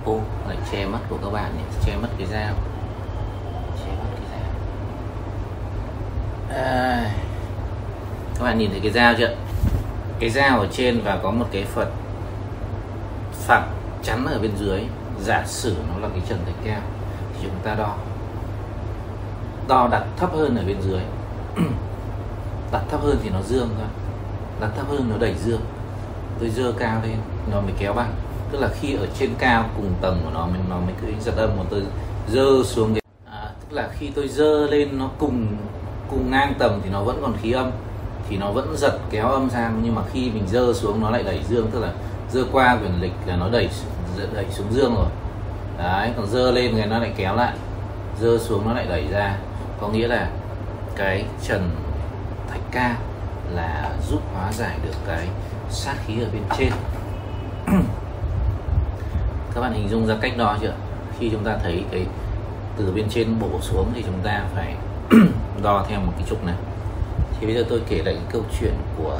ô 0.04 0.20
lại 0.48 0.56
che 0.72 0.86
mắt 0.86 1.00
của 1.08 1.18
các 1.22 1.30
bạn 1.30 1.56
nhé 1.56 1.64
che 1.84 1.96
mất 1.96 2.08
cái 2.18 2.26
dao 2.26 2.54
che 3.78 3.90
mất 3.98 4.10
cái 4.16 4.26
dao 4.30 4.50
à, 6.64 7.14
các 8.38 8.44
bạn 8.44 8.58
nhìn 8.58 8.70
thấy 8.70 8.80
cái 8.80 8.92
dao 8.92 9.14
chưa? 9.18 9.36
Cái 10.18 10.30
dao 10.30 10.60
ở 10.60 10.68
trên 10.72 11.00
và 11.04 11.18
có 11.22 11.30
một 11.30 11.46
cái 11.52 11.64
phật 11.64 11.88
phẳng 13.32 13.68
chắn 14.02 14.26
ở 14.26 14.38
bên 14.38 14.50
dưới. 14.58 14.80
Giả 15.22 15.44
sử 15.46 15.76
nó 15.88 15.98
là 15.98 16.08
cái 16.08 16.22
trần 16.28 16.38
thạch 16.46 16.64
cao 16.64 16.80
thì 17.34 17.40
chúng 17.42 17.60
ta 17.62 17.74
đo. 17.74 17.96
Đo 19.68 19.88
đặt 19.88 20.04
thấp 20.16 20.32
hơn 20.32 20.56
ở 20.56 20.64
bên 20.66 20.76
dưới. 20.82 21.00
Đặt 22.72 22.82
thấp 22.90 23.00
hơn 23.02 23.16
thì 23.22 23.30
nó 23.30 23.42
dương 23.42 23.68
thôi. 23.78 23.86
Đặt 24.60 24.70
thấp 24.76 24.86
hơn 24.88 25.08
nó 25.10 25.16
đẩy 25.18 25.34
dương. 25.44 25.60
Tôi 26.40 26.50
dơ 26.50 26.72
cao 26.78 27.00
lên 27.02 27.16
nó 27.52 27.60
mới 27.60 27.72
kéo 27.78 27.92
bằng. 27.92 28.12
Tức 28.52 28.58
là 28.60 28.68
khi 28.80 28.94
ở 28.94 29.06
trên 29.18 29.30
cao 29.38 29.64
cùng 29.76 29.94
tầng 30.00 30.20
của 30.24 30.30
nó 30.34 30.46
mình 30.46 30.62
nó 30.70 30.76
mới 30.76 30.94
cứ 31.00 31.12
giật 31.20 31.36
âm 31.36 31.56
một 31.56 31.64
tôi 31.70 31.82
dơ 32.28 32.62
xuống 32.64 32.94
cái 32.94 33.00
à, 33.30 33.50
tức 33.60 33.76
là 33.76 33.88
khi 33.98 34.10
tôi 34.14 34.28
dơ 34.28 34.66
lên 34.66 34.98
nó 34.98 35.10
cùng 35.18 35.46
cùng 36.10 36.30
ngang 36.30 36.54
tầng 36.58 36.80
thì 36.84 36.90
nó 36.90 37.02
vẫn 37.02 37.18
còn 37.22 37.36
khí 37.42 37.52
âm 37.52 37.70
thì 38.28 38.36
nó 38.36 38.50
vẫn 38.50 38.76
giật 38.76 38.98
kéo 39.10 39.28
âm 39.28 39.50
sang, 39.50 39.80
nhưng 39.84 39.94
mà 39.94 40.02
khi 40.12 40.30
mình 40.30 40.44
dơ 40.48 40.72
xuống 40.72 41.00
nó 41.00 41.10
lại 41.10 41.22
đẩy 41.22 41.40
dương, 41.48 41.70
tức 41.72 41.80
là 41.80 41.92
dơ 42.30 42.44
qua 42.52 42.78
quyền 42.82 43.00
lịch 43.00 43.12
là 43.26 43.36
nó 43.36 43.48
đẩy 43.48 43.68
đẩy 44.34 44.46
xuống 44.50 44.66
dương 44.72 44.94
rồi. 44.94 45.06
Đấy, 45.78 46.10
còn 46.16 46.26
dơ 46.26 46.50
lên 46.50 46.72
thì 46.74 46.84
nó 46.84 46.98
lại 46.98 47.12
kéo 47.16 47.36
lại. 47.36 47.52
Dơ 48.20 48.38
xuống 48.38 48.66
nó 48.66 48.72
lại 48.72 48.86
đẩy 48.88 49.04
ra. 49.10 49.36
Có 49.80 49.88
nghĩa 49.88 50.08
là 50.08 50.28
cái 50.96 51.24
trần 51.42 51.70
thạch 52.50 52.60
cao 52.70 52.94
là 53.54 53.90
giúp 54.10 54.20
hóa 54.34 54.52
giải 54.52 54.78
được 54.84 54.94
cái 55.06 55.28
sát 55.70 55.94
khí 56.06 56.14
ở 56.20 56.26
bên 56.32 56.42
trên. 56.58 56.70
Các 59.54 59.60
bạn 59.60 59.72
hình 59.72 59.88
dung 59.88 60.06
ra 60.06 60.16
cách 60.20 60.32
đo 60.36 60.56
chưa? 60.60 60.74
Khi 61.18 61.30
chúng 61.30 61.44
ta 61.44 61.58
thấy 61.62 61.84
cái 61.90 62.06
từ 62.76 62.92
bên 62.92 63.08
trên 63.10 63.40
bổ 63.40 63.60
xuống 63.60 63.92
thì 63.94 64.02
chúng 64.02 64.20
ta 64.22 64.42
phải 64.54 64.74
đo 65.62 65.84
theo 65.88 66.00
một 66.00 66.12
cái 66.18 66.26
trục 66.28 66.44
này 66.44 66.54
thì 67.40 67.46
bây 67.46 67.54
giờ 67.54 67.64
tôi 67.68 67.80
kể 67.88 68.02
lại 68.04 68.14
cái 68.14 68.24
câu 68.32 68.42
chuyện 68.60 68.74
của 68.98 69.18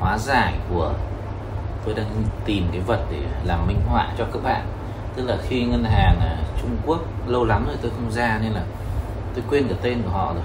hóa 0.00 0.18
giải 0.18 0.54
của 0.70 0.92
tôi 1.84 1.94
đang 1.94 2.06
tìm 2.44 2.68
cái 2.72 2.80
vật 2.80 3.00
để 3.10 3.18
làm 3.44 3.66
minh 3.66 3.80
họa 3.88 4.08
cho 4.18 4.24
các 4.32 4.42
bạn. 4.42 4.66
Tức 5.16 5.26
là 5.26 5.36
khi 5.48 5.64
ngân 5.64 5.84
hàng 5.84 6.20
à, 6.20 6.36
Trung 6.62 6.76
Quốc 6.86 7.00
lâu 7.26 7.44
lắm 7.44 7.66
rồi 7.66 7.76
tôi 7.82 7.90
không 7.90 8.10
ra 8.10 8.38
nên 8.42 8.52
là 8.52 8.62
tôi 9.34 9.44
quên 9.50 9.68
cả 9.68 9.74
tên 9.82 10.02
của 10.02 10.10
họ 10.10 10.32
rồi. 10.34 10.42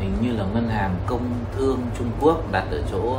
Hình 0.00 0.16
như 0.20 0.32
là 0.32 0.44
ngân 0.54 0.68
hàng 0.68 0.96
công 1.06 1.30
thương 1.56 1.80
Trung 1.98 2.10
Quốc 2.20 2.52
đặt 2.52 2.64
ở 2.70 2.82
chỗ 2.92 3.18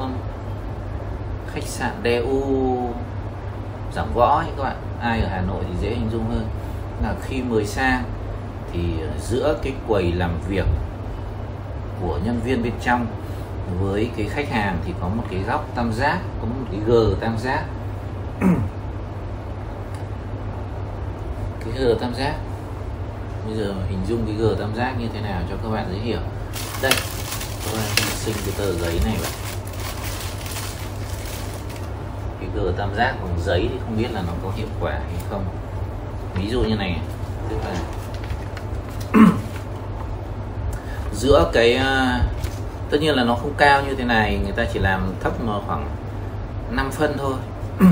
khách 1.54 1.64
sạn 1.64 1.92
DU 2.04 2.78
Giảng 3.94 4.14
Võ 4.14 4.38
ấy 4.40 4.48
các 4.58 4.64
bạn. 4.64 4.76
Ai 5.02 5.22
ở 5.22 5.28
Hà 5.28 5.42
Nội 5.42 5.64
thì 5.68 5.76
dễ 5.82 5.90
hình 5.90 6.10
dung 6.12 6.26
hơn. 6.30 6.46
Là 7.04 7.16
khi 7.22 7.42
mời 7.42 7.66
sang 7.66 8.04
thì 8.72 8.80
à, 8.80 9.14
giữa 9.20 9.58
cái 9.64 9.74
quầy 9.88 10.12
làm 10.12 10.32
việc 10.48 10.66
của 12.04 12.20
nhân 12.26 12.42
viên 12.44 12.64
bên 12.64 12.74
trong 12.82 13.06
với 13.80 14.10
cái 14.18 14.28
khách 14.30 14.50
hàng 14.50 14.78
thì 14.86 14.94
có 15.02 15.08
một 15.08 15.24
cái 15.32 15.40
góc 15.48 15.68
tam 15.76 15.94
giác, 15.94 16.20
có 16.42 16.46
một 16.46 16.66
cái 16.72 16.80
g 16.88 16.92
tam 17.20 17.38
giác. 17.38 17.66
Cái 21.60 21.74
g 21.84 22.00
tam 22.02 22.14
giác. 22.16 22.36
Bây 23.46 23.56
giờ 23.56 23.74
hình 23.90 24.00
dung 24.08 24.26
cái 24.26 24.36
g 24.36 24.60
tam 24.60 24.76
giác 24.76 24.96
như 25.00 25.08
thế 25.14 25.22
nào 25.22 25.42
cho 25.50 25.56
các 25.64 25.70
bạn 25.70 25.86
dễ 25.92 25.98
hiểu. 25.98 26.20
Đây, 26.82 26.92
các 27.66 27.72
bạn 27.74 27.88
xin 27.96 28.36
cái 28.46 28.54
tờ 28.58 28.74
giấy 28.74 29.00
này 29.06 29.16
vậy 29.20 29.30
cái 32.40 32.50
g 32.64 32.78
tam 32.78 32.96
giác 32.96 33.16
bằng 33.22 33.40
giấy 33.44 33.70
thì 33.72 33.78
không 33.86 33.98
biết 33.98 34.12
là 34.12 34.22
nó 34.28 34.34
có 34.44 34.52
hiệu 34.56 34.68
quả 34.80 34.92
hay 34.92 35.24
không. 35.30 35.46
Ví 36.36 36.50
dụ 36.50 36.62
như 36.62 36.76
này, 36.76 37.00
tức 37.50 37.58
là 37.66 37.76
giữa 41.24 41.50
cái 41.54 41.76
ờ, 41.76 42.20
tất 42.90 42.98
nhiên 43.02 43.16
là 43.16 43.24
nó 43.24 43.36
không 43.36 43.54
cao 43.58 43.82
như 43.88 43.96
thế 43.96 44.04
này, 44.04 44.40
người 44.44 44.52
ta 44.52 44.66
chỉ 44.74 44.80
làm 44.80 45.14
thấp 45.22 45.44
mà 45.44 45.54
khoảng 45.68 45.90
5 46.72 46.92
phân 46.92 47.18
thôi. 47.18 47.34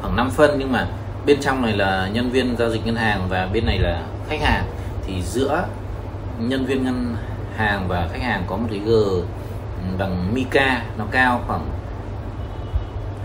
Khoảng 0.00 0.16
5 0.16 0.30
phân 0.30 0.56
nhưng 0.58 0.72
mà 0.72 0.86
bên 1.26 1.40
trong 1.40 1.62
này 1.62 1.72
là 1.72 2.08
nhân 2.12 2.30
viên 2.30 2.56
giao 2.58 2.70
dịch 2.70 2.86
ngân 2.86 2.96
hàng 2.96 3.26
và 3.28 3.48
bên 3.52 3.66
này 3.66 3.78
là 3.78 4.02
khách 4.28 4.40
hàng. 4.40 4.64
Thì 5.06 5.22
giữa 5.22 5.66
nhân 6.38 6.66
viên 6.66 6.84
ngân 6.84 7.16
hàng 7.56 7.88
và 7.88 8.08
khách 8.12 8.22
hàng 8.22 8.44
có 8.46 8.56
một 8.56 8.66
cái 8.70 8.78
g 8.78 8.88
ừ, 8.88 9.22
bằng 9.98 10.34
mica, 10.34 10.82
nó 10.98 11.04
cao 11.10 11.40
khoảng 11.46 11.66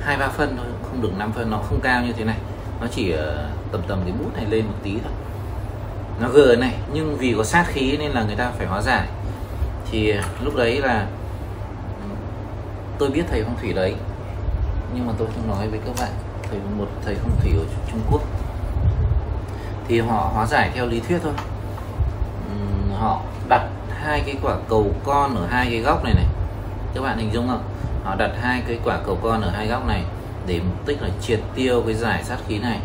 hai, 0.01 0.17
ba 0.17 0.27
phân 0.27 0.57
thôi, 0.57 0.65
không 0.89 1.01
được 1.01 1.11
5 1.17 1.31
phân, 1.31 1.51
nó 1.51 1.57
không 1.57 1.79
cao 1.83 2.03
như 2.03 2.13
thế 2.13 2.23
này. 2.23 2.37
Nó 2.81 2.87
chỉ 2.91 3.11
ờ, 3.11 3.49
tầm 3.71 3.81
tầm 3.87 3.99
cái 4.03 4.13
bút 4.19 4.35
này 4.35 4.45
lên 4.49 4.65
một 4.65 4.77
tí 4.83 4.91
thôi. 5.03 5.11
Nó 6.21 6.29
g 6.29 6.59
này, 6.59 6.73
nhưng 6.93 7.17
vì 7.17 7.33
có 7.37 7.43
sát 7.43 7.65
khí 7.67 7.97
nên 7.97 8.11
là 8.11 8.23
người 8.23 8.35
ta 8.35 8.51
phải 8.57 8.67
hóa 8.67 8.81
giải 8.81 9.07
thì 9.93 10.13
lúc 10.43 10.55
đấy 10.55 10.81
là 10.81 11.07
tôi 12.97 13.09
biết 13.09 13.23
thầy 13.29 13.43
phong 13.43 13.57
thủy 13.61 13.73
đấy, 13.73 13.95
nhưng 14.95 15.07
mà 15.07 15.13
tôi 15.17 15.27
không 15.27 15.47
nói 15.47 15.67
với 15.67 15.79
các 15.85 15.95
bạn. 15.99 16.09
Thầy 16.49 16.59
một, 16.77 16.87
thầy 17.05 17.15
phong 17.15 17.31
thủy 17.41 17.51
ở 17.57 17.65
Trung 17.91 17.99
Quốc. 18.11 18.21
Thì 19.87 19.99
họ 19.99 20.29
hóa 20.33 20.45
giải 20.45 20.71
theo 20.73 20.85
lý 20.85 20.99
thuyết 20.99 21.19
thôi. 21.23 21.33
Họ 22.93 23.21
đặt 23.49 23.67
hai 24.03 24.23
cái 24.25 24.35
quả 24.43 24.55
cầu 24.69 24.91
con 25.03 25.35
ở 25.35 25.47
hai 25.47 25.67
cái 25.71 25.79
góc 25.79 26.03
này 26.03 26.13
này. 26.13 26.25
Các 26.93 27.01
bạn 27.01 27.17
hình 27.17 27.33
dung 27.33 27.47
không? 27.47 27.63
Họ 28.03 28.15
đặt 28.15 28.31
hai 28.41 28.63
cái 28.67 28.79
quả 28.85 28.99
cầu 29.05 29.17
con 29.23 29.41
ở 29.41 29.49
hai 29.49 29.67
góc 29.67 29.87
này 29.87 30.03
để 30.47 30.59
mục 30.59 30.87
đích 30.87 31.01
là 31.01 31.09
triệt 31.21 31.39
tiêu 31.55 31.83
cái 31.85 31.95
giải 31.95 32.23
sát 32.23 32.37
khí 32.47 32.59
này. 32.59 32.79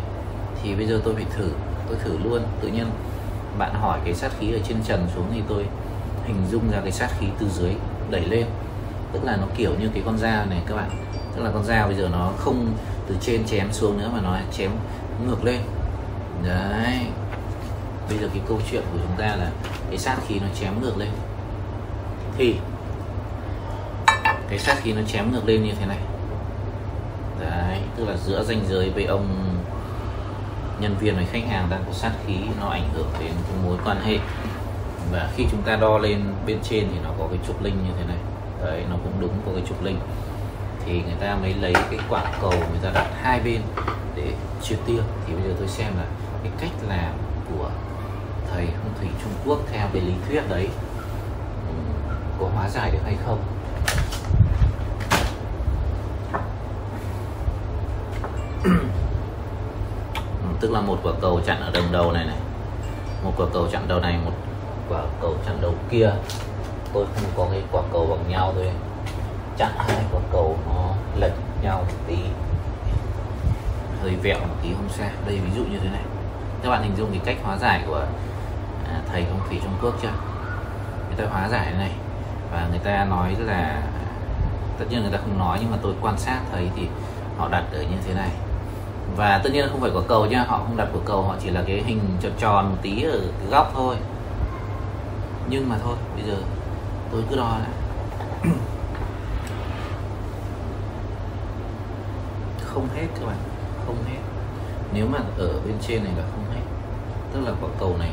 Thì 0.63 0.75
bây 0.75 0.87
giờ 0.87 1.01
tôi 1.03 1.15
phải 1.15 1.25
thử, 1.37 1.49
tôi 1.87 1.97
thử 2.03 2.17
luôn. 2.23 2.41
Tự 2.61 2.67
nhiên 2.67 2.85
bạn 3.57 3.73
hỏi 3.73 3.99
cái 4.05 4.13
sát 4.13 4.31
khí 4.39 4.53
ở 4.53 4.59
trên 4.67 4.77
trần 4.83 5.07
xuống 5.15 5.25
thì 5.33 5.41
tôi 5.49 5.65
hình 6.29 6.47
dung 6.51 6.71
ra 6.71 6.79
cái 6.81 6.91
sát 6.91 7.09
khí 7.19 7.27
từ 7.39 7.49
dưới 7.49 7.73
đẩy 8.09 8.25
lên. 8.25 8.45
Tức 9.13 9.23
là 9.23 9.35
nó 9.35 9.47
kiểu 9.57 9.71
như 9.79 9.89
cái 9.93 10.03
con 10.05 10.17
dao 10.17 10.45
này 10.45 10.61
các 10.67 10.75
bạn. 10.75 10.89
Tức 11.35 11.43
là 11.43 11.51
con 11.53 11.63
dao 11.63 11.87
bây 11.87 11.95
giờ 11.95 12.09
nó 12.11 12.31
không 12.37 12.73
từ 13.07 13.15
trên 13.21 13.45
chém 13.45 13.73
xuống 13.73 13.97
nữa 13.97 14.09
mà 14.13 14.21
nó 14.21 14.37
chém 14.51 14.71
ngược 15.27 15.43
lên. 15.43 15.61
Đấy. 16.43 16.99
Bây 18.09 18.17
giờ 18.17 18.27
cái 18.33 18.41
câu 18.47 18.59
chuyện 18.71 18.83
của 18.93 18.99
chúng 19.07 19.17
ta 19.17 19.35
là 19.35 19.51
cái 19.89 19.97
sát 19.97 20.17
khí 20.27 20.39
nó 20.39 20.47
chém 20.59 20.81
ngược 20.81 20.97
lên. 20.97 21.09
Thì 22.37 22.55
cái 24.49 24.59
sát 24.59 24.75
khí 24.83 24.93
nó 24.93 25.01
chém 25.07 25.31
ngược 25.31 25.45
lên 25.45 25.63
như 25.63 25.71
thế 25.79 25.85
này. 25.85 25.99
Đấy, 27.39 27.79
tức 27.95 28.05
là 28.07 28.17
giữa 28.25 28.43
ranh 28.43 28.61
giới 28.69 28.89
với 28.89 29.05
ông 29.05 29.25
nhân 30.79 30.95
viên 30.99 31.15
với 31.15 31.25
khách 31.25 31.47
hàng 31.49 31.67
đang 31.69 31.83
có 31.87 31.93
sát 31.93 32.11
khí, 32.27 32.35
nó 32.61 32.69
ảnh 32.69 32.89
hưởng 32.93 33.07
đến 33.19 33.31
cái 33.47 33.57
mối 33.65 33.77
quan 33.85 33.97
hệ 34.01 34.17
và 35.11 35.29
khi 35.35 35.45
chúng 35.51 35.61
ta 35.61 35.75
đo 35.75 35.97
lên 35.97 36.23
bên 36.45 36.59
trên 36.63 36.87
thì 36.93 36.99
nó 37.03 37.09
có 37.19 37.27
cái 37.29 37.39
trục 37.47 37.63
linh 37.63 37.75
như 37.83 37.91
thế 37.97 38.05
này. 38.07 38.17
Đấy, 38.65 38.83
nó 38.89 38.95
cũng 39.03 39.13
đúng 39.19 39.33
có 39.45 39.51
cái 39.55 39.63
trục 39.67 39.83
linh 39.83 39.99
thì 40.85 41.01
người 41.01 41.15
ta 41.19 41.35
mới 41.41 41.53
lấy 41.53 41.73
cái 41.73 41.99
quả 42.09 42.23
cầu 42.41 42.51
người 42.51 42.79
ta 42.81 42.91
đặt 42.93 43.07
hai 43.21 43.39
bên 43.39 43.61
để 44.15 44.33
triệt 44.61 44.79
tiêu. 44.85 45.01
Thì 45.27 45.33
bây 45.33 45.43
giờ 45.43 45.55
tôi 45.59 45.67
xem 45.67 45.93
là 45.97 46.05
cái 46.43 46.51
cách 46.59 46.71
làm 46.89 47.13
của 47.51 47.69
thầy 48.51 48.67
phong 48.81 48.93
thủy 48.99 49.09
Trung 49.23 49.33
Quốc 49.45 49.59
theo 49.71 49.87
cái 49.93 50.01
lý 50.01 50.13
thuyết 50.27 50.41
đấy 50.49 50.67
ừ, 51.67 51.73
có 52.39 52.47
hóa 52.55 52.69
giải 52.69 52.91
được 52.91 52.99
hay 53.03 53.15
không? 53.25 53.39
Tức 60.59 60.71
là 60.71 60.81
một 60.81 60.99
quả 61.03 61.13
cầu 61.21 61.41
chặn 61.45 61.61
ở 61.61 61.71
đồng 61.71 61.91
đầu 61.91 62.11
này 62.11 62.25
này. 62.25 62.37
Một 63.23 63.33
quả 63.37 63.47
cầu 63.53 63.67
chặn 63.71 63.87
đầu 63.87 63.99
này, 63.99 64.17
một 64.25 64.31
quả 64.89 65.01
cầu 65.21 65.35
chặn 65.45 65.57
đầu 65.61 65.73
kia. 65.89 66.11
Tôi 66.93 67.05
không 67.15 67.31
có 67.37 67.47
cái 67.51 67.61
quả 67.71 67.81
cầu 67.91 68.07
bằng 68.09 68.31
nhau 68.31 68.51
thôi. 68.55 68.71
Chặn 69.57 69.71
hai 69.77 70.03
quả 70.11 70.21
cầu 70.31 70.57
nó 70.67 70.93
lệch 71.19 71.33
nhau 71.61 71.83
một 71.87 71.97
tí. 72.07 72.17
Hơi 74.01 74.15
vẹo 74.15 74.39
một 74.39 74.55
tí 74.63 74.69
không 74.73 74.89
sao. 74.89 75.09
Đây 75.27 75.39
ví 75.39 75.51
dụ 75.55 75.63
như 75.71 75.79
thế 75.79 75.89
này. 75.89 76.01
Các 76.63 76.69
bạn 76.69 76.83
hình 76.83 76.95
dung 76.97 77.11
cái 77.11 77.21
cách 77.25 77.37
hóa 77.43 77.57
giải 77.57 77.83
của 77.87 78.05
à, 78.85 79.01
thầy 79.11 79.25
ông 79.29 79.39
thủy 79.49 79.59
Trung 79.63 79.73
Quốc 79.81 79.93
chưa? 80.01 80.11
Người 81.07 81.17
ta 81.17 81.33
hóa 81.33 81.49
giải 81.49 81.65
thế 81.65 81.77
này 81.77 81.91
và 82.51 82.67
người 82.69 82.79
ta 82.79 83.05
nói 83.05 83.35
là 83.39 83.81
tất 84.79 84.85
nhiên 84.89 85.01
người 85.01 85.11
ta 85.11 85.17
không 85.17 85.39
nói 85.39 85.57
nhưng 85.61 85.71
mà 85.71 85.77
tôi 85.81 85.93
quan 86.01 86.17
sát 86.17 86.39
thấy 86.51 86.69
thì 86.75 86.87
họ 87.37 87.47
đặt 87.51 87.63
ở 87.73 87.81
như 87.81 87.97
thế 88.07 88.13
này. 88.13 88.29
Và 89.15 89.41
tất 89.43 89.49
nhiên 89.53 89.67
không 89.71 89.81
phải 89.81 89.91
quả 89.93 90.01
cầu 90.07 90.25
nha 90.25 90.43
họ 90.47 90.57
không 90.57 90.77
đặt 90.77 90.87
quả 90.93 91.01
cầu 91.05 91.21
họ 91.21 91.35
chỉ 91.43 91.49
là 91.49 91.63
cái 91.67 91.83
hình 91.85 91.99
tròn 92.21 92.31
tròn 92.39 92.69
một 92.69 92.77
tí 92.81 93.03
ở 93.03 93.19
cái 93.19 93.49
góc 93.51 93.71
thôi 93.75 93.95
nhưng 95.49 95.69
mà 95.69 95.77
thôi 95.83 95.97
bây 96.15 96.25
giờ 96.25 96.35
tôi 97.11 97.23
cứ 97.29 97.35
đo 97.35 97.59
lại 97.59 97.69
không 102.65 102.87
hết 102.95 103.07
các 103.19 103.25
bạn 103.25 103.37
không 103.85 104.03
hết. 104.09 104.19
Nếu 104.93 105.07
mà 105.07 105.19
ở 105.37 105.59
bên 105.65 105.75
trên 105.87 106.03
này 106.03 106.13
là 106.17 106.23
không 106.31 106.45
hết. 106.55 106.61
Tức 107.33 107.39
là 107.45 107.51
quả 107.61 107.69
cầu 107.79 107.95
này 107.99 108.11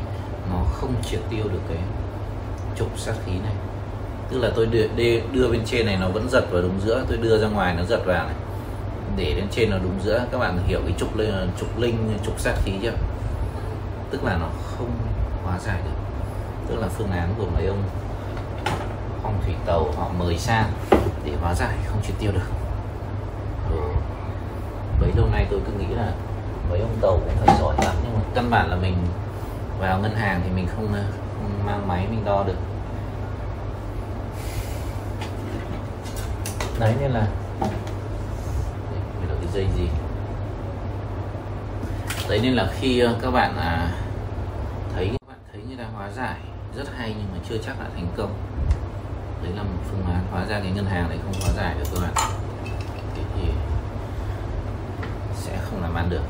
nó 0.51 0.63
không 0.73 0.93
triệt 1.09 1.19
tiêu 1.29 1.43
được 1.43 1.61
cái 1.69 1.77
trục 2.77 2.99
sát 2.99 3.13
khí 3.25 3.31
này. 3.31 3.53
Tức 4.29 4.39
là 4.39 4.51
tôi 4.55 4.65
đưa, 4.65 4.87
đưa, 5.33 5.49
bên 5.51 5.61
trên 5.65 5.85
này 5.85 5.97
nó 5.97 6.09
vẫn 6.09 6.29
giật 6.29 6.45
vào 6.51 6.61
đúng 6.61 6.79
giữa 6.85 7.05
tôi 7.07 7.17
đưa 7.17 7.37
ra 7.37 7.47
ngoài 7.47 7.75
nó 7.77 7.83
giật 7.83 8.01
vào 8.05 8.25
này. 8.25 8.35
Để 9.17 9.33
lên 9.35 9.47
trên 9.51 9.69
nó 9.69 9.77
đúng 9.77 9.99
giữa 10.03 10.25
các 10.31 10.37
bạn 10.37 10.57
hiểu 10.67 10.81
cái 10.85 10.93
trục 10.97 11.17
linh 11.17 11.49
trục 11.59 11.79
linh 11.79 12.17
trục 12.25 12.39
sát 12.39 12.53
khí 12.65 12.71
chưa? 12.81 12.93
Tức 14.11 14.23
là 14.23 14.37
nó 14.37 14.49
không 14.77 14.91
hóa 15.43 15.59
giải 15.59 15.81
được 15.85 15.96
tức 16.67 16.75
là 16.75 16.87
phương 16.87 17.11
án 17.11 17.33
của 17.37 17.45
mấy 17.55 17.65
ông 17.65 17.83
phong 19.23 19.41
thủy 19.45 19.53
tàu 19.65 19.91
họ 19.97 20.09
mời 20.19 20.37
sang 20.37 20.71
để 21.23 21.31
hóa 21.41 21.53
giải 21.53 21.75
không 21.87 22.01
triệt 22.03 22.15
tiêu 22.19 22.31
được. 22.31 22.47
Ừ. 23.71 23.77
bấy 25.01 25.11
lâu 25.15 25.27
nay 25.31 25.47
tôi 25.49 25.59
cứ 25.65 25.71
nghĩ 25.71 25.95
là 25.95 26.11
mấy 26.69 26.79
ông 26.79 26.97
tàu 27.01 27.11
cũng 27.11 27.35
phải 27.45 27.57
giỏi 27.59 27.75
lắm 27.85 27.95
nhưng 28.03 28.13
mà 28.13 28.19
căn 28.35 28.49
bản 28.49 28.69
là 28.69 28.75
mình 28.75 28.95
vào 29.79 29.99
ngân 29.99 30.15
hàng 30.15 30.41
thì 30.43 30.49
mình 30.55 30.67
không, 30.75 30.93
không 31.33 31.65
mang 31.65 31.87
máy 31.87 32.07
mình 32.09 32.25
đo 32.25 32.43
được. 32.43 32.57
Đấy 36.79 36.93
nên 36.99 37.11
là 37.11 37.27
đây 39.19 39.29
là 39.29 39.35
cái 39.41 39.47
dây 39.53 39.67
gì? 39.77 39.89
Đấy 42.29 42.39
nên 42.43 42.53
là 42.53 42.69
khi 42.79 42.99
ờ, 42.99 43.15
các 43.21 43.31
bạn 43.31 43.57
à, 43.57 43.91
thấy 44.95 45.07
các 45.07 45.27
bạn 45.27 45.37
thấy 45.51 45.61
người 45.67 45.77
ta 45.77 45.83
hóa 45.95 46.09
giải 46.11 46.35
rất 46.75 46.87
hay 46.97 47.15
nhưng 47.17 47.27
mà 47.31 47.37
chưa 47.49 47.57
chắc 47.57 47.79
đã 47.79 47.85
thành 47.95 48.07
công. 48.17 48.33
Đấy 49.43 49.51
là 49.55 49.63
một 49.63 49.79
phương 49.91 50.13
án 50.13 50.23
hóa 50.31 50.45
ra 50.45 50.59
cái 50.59 50.71
ngân 50.71 50.85
hàng 50.85 51.09
này 51.09 51.17
không 51.23 51.41
hóa 51.41 51.51
giải 51.53 51.75
được 51.79 51.85
các 51.93 52.01
bạn 52.01 52.31
thế 53.15 53.21
thì 53.35 53.49
sẽ 55.35 55.57
không 55.69 55.81
làm 55.81 55.95
ăn 55.95 56.09
được. 56.09 56.23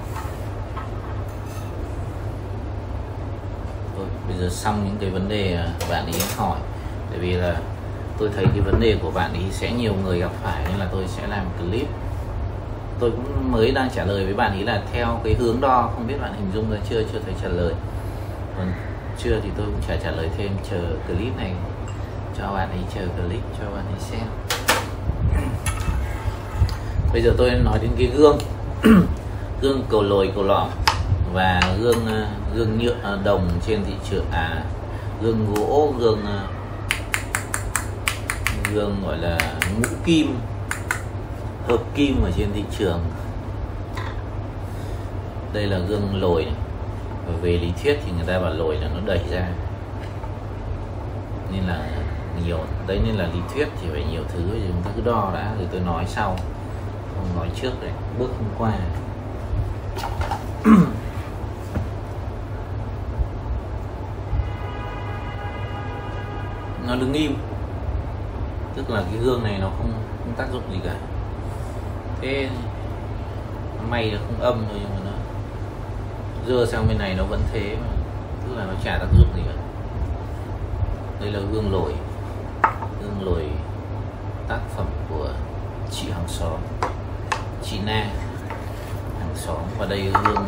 Thôi, 3.96 4.06
bây 4.28 4.38
giờ 4.38 4.50
xong 4.50 4.84
những 4.86 4.98
cái 5.00 5.10
vấn 5.10 5.30
đề 5.30 5.56
à, 5.56 5.68
bạn 5.90 6.06
ấy 6.06 6.22
hỏi. 6.38 6.60
Tại 7.10 7.20
vì 7.20 7.34
là 7.34 7.56
tôi 8.18 8.30
thấy 8.36 8.46
cái 8.46 8.62
vấn 8.62 8.80
đề 8.80 8.98
của 9.02 9.12
bạn 9.12 9.34
ấy 9.34 9.44
sẽ 9.52 9.72
nhiều 9.72 9.94
người 10.04 10.20
gặp 10.20 10.32
phải 10.44 10.64
nên 10.70 10.78
là 10.78 10.88
tôi 10.92 11.08
sẽ 11.08 11.28
làm 11.28 11.46
clip. 11.60 11.88
Tôi 13.00 13.12
cũng 13.12 13.52
mới 13.52 13.72
đang 13.72 13.90
trả 13.96 14.04
lời 14.06 14.26
với 14.26 14.34
bạn 14.34 14.52
ấy 14.52 14.64
là 14.64 14.82
theo 14.92 15.20
cái 15.24 15.34
hướng 15.34 15.62
đo 15.62 15.90
không 15.94 16.08
biết 16.08 16.16
bạn 16.22 16.34
hình 16.34 16.52
dung 16.54 16.72
ra 16.72 16.78
chưa 16.90 17.04
chưa 17.14 17.20
thấy 17.26 17.34
trả 17.42 17.48
lời. 17.48 17.74
Còn 18.58 18.72
chưa 19.24 19.40
thì 19.44 19.50
tôi 19.58 19.66
cũng 19.66 19.82
chả 19.88 19.96
trả 20.04 20.12
lời 20.12 20.30
thêm. 20.38 20.50
Chờ 20.72 20.82
clip 21.08 21.38
này, 21.38 21.54
cho 22.38 22.52
bạn 22.54 22.70
ấy 22.70 22.80
chờ 22.96 23.02
clip, 23.02 23.42
cho 23.60 23.66
bạn 23.72 23.86
ấy 23.86 24.00
xem. 24.00 24.28
Bây 27.14 27.22
giờ 27.22 27.34
tôi 27.38 27.50
nói 27.50 27.80
đến 27.82 27.92
cái 27.98 28.08
gương. 28.18 28.38
Gương 29.62 29.84
cầu 29.90 30.04
lồi, 30.04 30.32
cầu 30.36 30.44
lõm 30.44 30.70
và 31.34 31.62
gương 31.82 32.06
ờ, 32.06 32.28
gương 32.56 32.80
nhựa 32.80 32.96
ờ, 33.04 33.20
đồng 33.24 33.50
trên 33.68 33.84
thị 33.86 33.94
trường 34.10 34.26
à 34.32 34.64
gương 35.22 35.54
gỗ, 35.56 35.94
gương 36.00 36.22
ờ, 36.26 36.48
gương 38.74 38.96
gọi 39.06 39.18
là 39.18 39.38
ngũ 39.78 39.88
kim, 40.06 40.36
hợp 41.68 41.82
kim 41.96 42.24
ở 42.24 42.32
trên 42.38 42.48
thị 42.54 42.64
trường. 42.78 43.00
Đây 45.54 45.68
là 45.68 45.78
gương 45.78 46.22
lồi 46.22 46.46
này. 46.46 46.54
Và 47.28 47.34
về 47.42 47.52
lý 47.52 47.74
thuyết 47.84 48.00
thì 48.06 48.12
người 48.12 48.26
ta 48.28 48.40
bảo 48.40 48.54
lồi 48.54 48.76
là 48.76 48.88
nó 48.94 49.00
đẩy 49.06 49.22
ra. 49.32 49.50
Nên 51.52 51.64
là 51.64 51.90
nhiều, 52.46 52.60
đấy 52.88 53.00
nên 53.06 53.16
là 53.16 53.28
lý 53.34 53.40
thuyết 53.54 53.68
thì 53.82 53.88
phải 53.92 54.04
nhiều 54.12 54.24
thứ, 54.28 54.44
thì 54.54 54.62
chúng 54.68 54.82
ta 54.84 54.92
cứ 54.96 55.02
đo 55.06 55.32
đã, 55.34 55.54
rồi 55.58 55.68
tôi 55.72 55.82
nói 55.82 56.06
sau. 56.08 56.36
Không 57.16 57.36
nói 57.36 57.50
trước 57.62 57.72
đấy, 57.82 57.92
bước 58.20 58.30
hôm 58.38 58.50
qua. 58.58 58.74
Nó 66.88 66.96
đứng 66.96 67.14
im. 67.14 67.36
Tức 68.76 68.90
là 68.90 69.02
cái 69.02 69.20
gương 69.24 69.44
này 69.44 69.58
nó 69.62 69.70
không 69.78 69.92
không 70.20 70.34
tác 70.38 70.46
dụng 70.54 70.64
gì 70.72 70.80
cả. 70.84 70.96
Thế 72.22 72.50
may 73.90 74.12
là 74.12 74.20
không 74.28 74.42
âm 74.42 74.66
thôi, 74.70 74.80
nhưng 74.82 75.06
mà 75.06 75.07
dơ 76.48 76.66
sang 76.66 76.88
bên 76.88 76.98
này 76.98 77.16
nó 77.16 77.24
vẫn 77.24 77.42
thế 77.54 77.76
mà. 77.82 77.88
Tức 78.44 78.56
là 78.56 78.66
nó 78.66 78.74
chả 78.84 78.98
tác 78.98 79.08
dụng 79.18 79.28
gì 79.36 79.42
cả. 79.46 79.62
Đây 81.22 81.32
là 81.32 81.40
gương 81.52 81.72
lồi. 81.72 81.94
Gương 83.02 83.26
lồi 83.26 83.50
tác 84.48 84.60
phẩm 84.76 84.86
của 85.10 85.30
chị 85.92 86.12
hàng 86.12 86.28
xóm. 86.28 86.60
Chị 87.64 87.80
na 87.86 88.06
hàng 89.20 89.36
xóm. 89.36 89.58
Và 89.78 89.86
đây 89.86 90.12
gương 90.24 90.46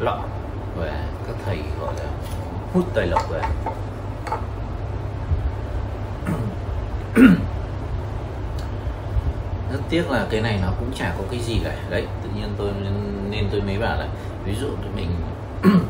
lọ 0.00 0.18
và 0.76 1.04
các 1.26 1.36
thầy 1.44 1.58
gọi 1.80 1.94
là 1.98 2.10
hút 2.74 2.84
tài 2.94 3.06
lộc 3.06 3.30
về 3.30 3.40
rất 9.72 9.75
tiếc 9.90 10.10
là 10.10 10.26
cái 10.30 10.40
này 10.40 10.58
nó 10.62 10.68
cũng 10.78 10.92
chả 10.94 11.14
có 11.18 11.24
cái 11.30 11.40
gì 11.40 11.60
cả. 11.64 11.74
Đấy, 11.90 12.06
tự 12.22 12.28
nhiên 12.36 12.48
tôi 12.58 12.70
nên 13.30 13.48
tôi 13.50 13.60
mới 13.60 13.78
bảo 13.78 13.96
là, 13.98 14.06
ví 14.44 14.54
dụ 14.60 14.66
mình 14.96 15.10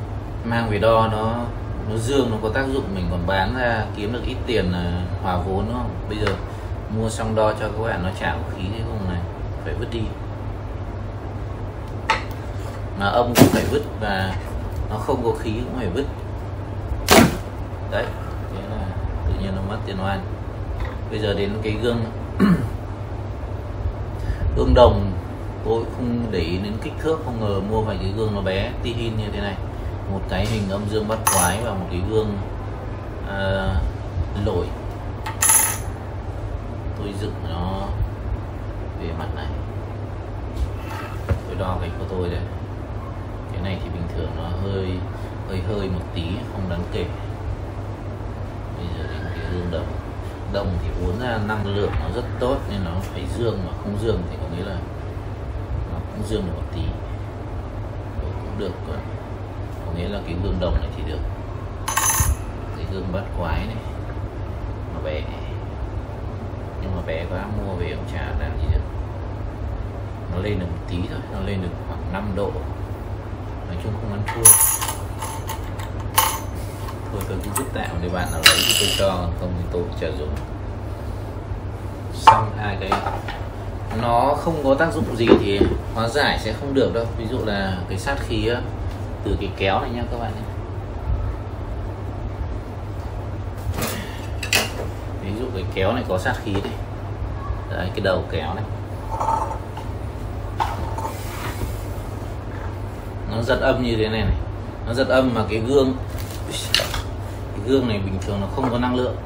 mang 0.44 0.70
về 0.70 0.78
đo 0.78 1.08
nó 1.12 1.44
nó 1.90 1.96
dương, 1.96 2.30
nó 2.30 2.36
có 2.42 2.48
tác 2.48 2.66
dụng, 2.72 2.84
mình 2.94 3.04
còn 3.10 3.26
bán 3.26 3.54
ra, 3.58 3.84
kiếm 3.96 4.12
được 4.12 4.22
ít 4.26 4.36
tiền 4.46 4.72
là 4.72 5.02
hòa 5.22 5.36
vốn, 5.36 5.64
đúng 5.66 5.74
không? 5.74 5.90
Bây 6.08 6.18
giờ 6.18 6.34
mua 6.98 7.10
xong 7.10 7.34
đo 7.34 7.52
cho 7.52 7.68
các 7.68 7.82
bạn 7.82 8.02
nó 8.02 8.10
chả 8.20 8.32
có 8.32 8.56
khí 8.56 8.62
thế 8.72 8.84
không 8.84 9.08
này, 9.08 9.20
phải 9.64 9.74
vứt 9.74 9.86
đi. 9.92 10.00
Mà 12.98 13.06
âm 13.06 13.26
cũng 13.26 13.48
phải 13.48 13.64
vứt 13.70 13.82
và 14.00 14.34
nó 14.90 14.96
không 14.96 15.24
có 15.24 15.32
khí 15.38 15.52
cũng 15.64 15.76
phải 15.76 15.88
vứt. 15.88 16.04
Đấy, 17.90 18.04
thế 18.54 18.60
là 18.70 18.86
tự 19.26 19.32
nhiên 19.40 19.52
nó 19.56 19.62
mất 19.68 19.78
tiền 19.86 19.96
oan. 20.04 20.20
Bây 21.10 21.18
giờ 21.18 21.34
đến 21.34 21.50
cái 21.62 21.76
gương 21.82 22.04
gương 24.56 24.74
đồng. 24.74 25.12
Tôi 25.64 25.84
không 25.96 26.26
để 26.30 26.38
ý 26.38 26.58
đến 26.58 26.72
kích 26.82 26.92
thước 27.02 27.20
không 27.24 27.40
ngờ 27.40 27.60
mua 27.70 27.82
phải 27.82 27.96
cái 28.00 28.12
gương 28.16 28.34
nó 28.34 28.40
bé 28.40 28.72
ti 28.82 28.92
hin 28.92 29.16
như 29.16 29.24
thế 29.32 29.40
này. 29.40 29.54
Một 30.12 30.20
cái 30.28 30.46
hình 30.46 30.70
âm 30.70 30.82
dương 30.90 31.08
bắt 31.08 31.18
quái 31.32 31.58
và 31.64 31.74
một 31.74 31.86
cái 31.90 32.00
gương 32.10 32.38
à, 33.28 33.70
uh, 34.40 34.46
lỗi 34.46 34.66
tôi 36.98 37.14
dựng 37.20 37.34
nó 37.50 37.80
về 39.00 39.08
mặt 39.18 39.28
này. 39.36 39.46
Tôi 41.26 41.56
đo 41.58 41.76
cái 41.80 41.90
của 41.98 42.04
tôi 42.08 42.30
đây. 42.30 42.40
Cái 43.52 43.62
này 43.62 43.78
thì 43.84 43.90
bình 43.90 44.08
thường 44.16 44.30
nó 44.36 44.48
hơi 44.62 44.90
hơi 45.48 45.60
hơi 45.68 45.88
một 45.88 46.04
tí 46.14 46.22
không 46.52 46.68
đáng 46.68 46.82
kể. 46.92 47.04
Bây 48.76 48.86
giờ 48.86 49.04
đến 49.12 49.20
cái 49.34 49.44
gương 49.52 49.70
đồng 49.70 49.86
đồng 50.52 50.78
thì 50.82 51.06
uốn 51.06 51.20
ra 51.20 51.38
năng 51.46 51.66
lượng 51.66 51.90
nó 52.00 52.08
rất 52.14 52.24
tốt 52.40 52.56
nên 52.70 52.84
nó 52.84 52.90
phải 53.00 53.24
dương 53.38 53.58
mà 53.66 53.72
không 53.82 53.98
dương 54.02 54.22
thì 54.30 54.36
có 54.42 54.48
nghĩa 54.56 54.64
là 54.64 54.78
nó 55.92 55.98
cũng 56.12 56.26
dương 56.28 56.46
được 56.46 56.52
một 56.56 56.66
tí. 56.74 56.82
Đấy, 58.22 58.30
cũng 58.40 58.58
được 58.58 58.72
có 59.86 59.92
nghĩa 59.96 60.08
là 60.08 60.20
cái 60.26 60.36
gương 60.42 60.56
đồng 60.60 60.74
này 60.74 60.88
thì 60.96 61.02
được. 61.06 61.20
Cái 62.76 62.86
gương 62.92 63.12
bát 63.12 63.22
quái 63.38 63.66
này 63.66 63.76
nó 64.94 65.00
bé. 65.04 65.22
Nhưng 66.82 66.96
mà 66.96 67.02
bé 67.06 67.26
quá 67.30 67.46
mua 67.58 67.74
về 67.74 67.90
ông 67.90 68.04
trà 68.12 68.26
làm 68.40 68.58
gì 68.60 68.66
được. 68.72 68.84
Nó 70.32 70.38
lên 70.42 70.58
được 70.58 70.66
một 70.66 70.82
tí 70.88 70.96
thôi 71.10 71.20
nó 71.32 71.40
lên 71.46 71.62
được 71.62 71.68
khoảng 71.88 72.12
5 72.12 72.32
độ. 72.36 72.50
Nói 73.68 73.76
chung 73.82 73.92
không 73.92 74.12
ăn 74.12 74.22
thua 74.26 74.85
thôi 77.16 77.24
tôi 77.28 77.38
cứ 77.44 77.50
giúp 77.56 77.74
tạo 77.74 77.96
để 78.02 78.08
bạn 78.08 78.28
nào 78.32 78.40
lấy 78.44 78.56
thì 78.68 78.74
tôi 78.80 78.88
cho 78.98 79.28
không 79.40 79.52
thì 79.58 79.64
tôi 79.72 79.82
chả 80.00 80.06
dùng. 80.18 80.30
Xong 82.14 82.50
hai 82.58 82.76
cái, 82.80 82.90
nó 84.02 84.36
không 84.40 84.64
có 84.64 84.74
tác 84.74 84.92
dụng 84.92 85.16
gì 85.16 85.26
thì 85.40 85.60
hóa 85.94 86.08
giải 86.08 86.38
sẽ 86.38 86.52
không 86.52 86.74
được 86.74 86.94
đâu. 86.94 87.04
Ví 87.18 87.26
dụ 87.30 87.38
là 87.44 87.76
cái 87.88 87.98
sát 87.98 88.16
khí 88.20 88.50
từ 89.24 89.36
cái 89.40 89.50
kéo 89.56 89.80
này 89.80 89.90
nha 89.90 90.02
các 90.10 90.18
bạn 90.18 90.32
nhé 90.36 90.42
ví 95.24 95.30
dụ 95.40 95.46
cái 95.54 95.64
kéo 95.74 95.92
này 95.92 96.04
có 96.08 96.18
sát 96.18 96.34
khí 96.44 96.52
này. 96.52 96.72
Đấy, 97.70 97.90
cái 97.94 98.00
đầu 98.00 98.24
kéo 98.30 98.54
này. 98.54 98.64
Nó 103.30 103.42
giật 103.42 103.60
âm 103.60 103.82
như 103.82 103.96
thế 103.96 104.08
này 104.08 104.20
này. 104.20 104.36
Nó 104.86 104.94
giật 104.94 105.08
âm 105.08 105.34
mà 105.34 105.44
cái 105.50 105.58
gương 105.58 105.96
gương 107.66 107.88
này 107.88 107.98
bình 107.98 108.18
thường 108.20 108.40
nó 108.40 108.46
không 108.56 108.70
có 108.70 108.78
năng 108.78 108.96
lượng. 108.96 109.16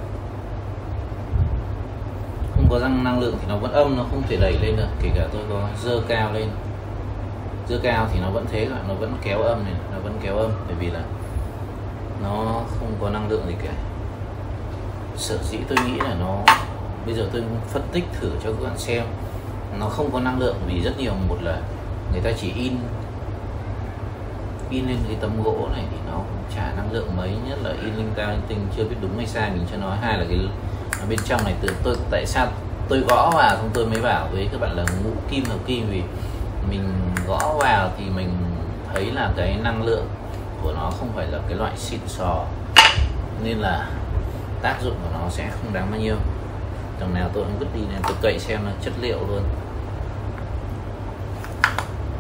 Không 2.55 2.67
có 2.71 2.79
răng 2.79 3.05
năng 3.05 3.21
lượng 3.21 3.37
thì 3.41 3.47
nó 3.49 3.57
vẫn 3.57 3.73
âm, 3.73 3.97
nó 3.97 4.05
không 4.11 4.23
thể 4.29 4.37
đẩy 4.37 4.53
lên 4.53 4.77
được, 4.77 4.89
kể 5.03 5.11
cả 5.15 5.27
tôi 5.33 5.43
có 5.51 5.69
dơ 5.83 6.01
cao 6.09 6.33
lên. 6.33 6.49
Dơ 7.69 7.79
cao 7.83 8.09
thì 8.13 8.21
nó 8.21 8.31
vẫn 8.31 8.47
thế 8.53 8.65
rồi 8.65 8.79
nó 8.89 8.95
vẫn 8.95 9.15
kéo 9.23 9.43
âm 9.43 9.65
này, 9.65 9.75
nó 9.93 9.99
vẫn 9.99 10.19
kéo 10.23 10.37
âm, 10.37 10.51
bởi 10.67 10.77
vì 10.81 10.91
là 10.91 11.01
nó 12.23 12.63
không 12.79 12.93
có 13.01 13.11
năng 13.11 13.29
lượng 13.29 13.45
gì 13.47 13.55
cả. 13.63 13.73
Sở 15.17 15.39
dĩ 15.51 15.59
tôi 15.69 15.79
nghĩ 15.87 15.99
là 15.99 16.15
nó, 16.21 16.39
bây 17.07 17.15
giờ 17.15 17.27
tôi 17.33 17.43
phân 17.69 17.83
tích 17.93 18.05
thử 18.21 18.31
cho 18.45 18.53
các 18.53 18.63
bạn 18.63 18.79
xem, 18.79 19.03
nó 19.79 19.87
không 19.87 20.11
có 20.13 20.21
năng 20.21 20.39
lượng 20.39 20.57
vì 20.67 20.81
rất 20.81 20.99
nhiều, 20.99 21.13
một 21.29 21.37
là 21.43 21.59
người 22.13 22.21
ta 22.21 22.31
chỉ 22.41 22.53
in 22.53 22.77
in 24.71 24.89
lên 24.89 24.97
cái 25.09 25.17
tấm 25.21 25.43
gỗ 25.43 25.69
này 25.73 25.85
thì 25.91 25.97
nó 26.07 26.13
cũng 26.13 26.43
chả 26.57 26.73
năng 26.77 26.93
lượng 26.93 27.17
mấy, 27.17 27.31
nhất 27.49 27.59
là 27.63 27.71
in 27.71 27.97
linh 27.97 28.13
ta, 28.17 28.27
linh 28.27 28.43
tinh 28.49 28.67
chưa 28.77 28.85
biết 28.85 28.97
đúng 29.03 29.17
hay 29.17 29.27
sai, 29.27 29.51
mình 29.51 29.67
cho 29.71 29.77
nói. 29.77 29.97
Hai 30.03 30.19
là 30.19 30.25
cái 30.29 30.39
bên 31.09 31.19
trong 31.25 31.45
này 31.45 31.55
từ 31.61 31.69
tôi, 31.83 31.97
tại 32.11 32.27
sao 32.27 32.47
tôi 32.89 32.99
gõ 33.09 33.31
vào 33.35 33.57
xong 33.57 33.71
tôi 33.75 33.87
mới 33.87 34.01
bảo 34.03 34.29
với 34.33 34.49
các 34.53 34.61
bạn 34.61 34.77
là 34.77 34.85
ngũ 35.05 35.11
kim 35.31 35.45
hợp 35.45 35.59
kim, 35.67 35.87
vì 35.91 36.03
mình 36.71 36.93
gõ 37.27 37.55
vào 37.59 37.91
thì 37.99 38.05
mình 38.17 38.29
thấy 38.95 39.05
là 39.13 39.31
cái 39.37 39.57
năng 39.63 39.83
lượng 39.83 40.07
của 40.63 40.73
nó 40.73 40.91
không 40.99 41.13
phải 41.17 41.27
là 41.27 41.39
cái 41.49 41.57
loại 41.57 41.73
xịn 41.77 42.01
sò, 42.07 42.45
nên 43.45 43.59
là 43.59 43.89
tác 44.63 44.77
dụng 44.83 44.95
của 45.03 45.19
nó 45.19 45.29
sẽ 45.31 45.51
không 45.51 45.73
đáng 45.73 45.91
bao 45.91 46.01
nhiêu. 46.01 46.17
Đằng 47.01 47.15
nào 47.15 47.31
tôi 47.35 47.45
cũng 47.45 47.59
vứt 47.59 47.75
đi 47.75 47.81
nên 47.93 48.03
tôi 48.03 48.17
cậy 48.23 48.39
xem 48.39 48.65
là 48.65 48.73
chất 48.83 48.93
liệu 49.01 49.19
luôn. 49.29 49.43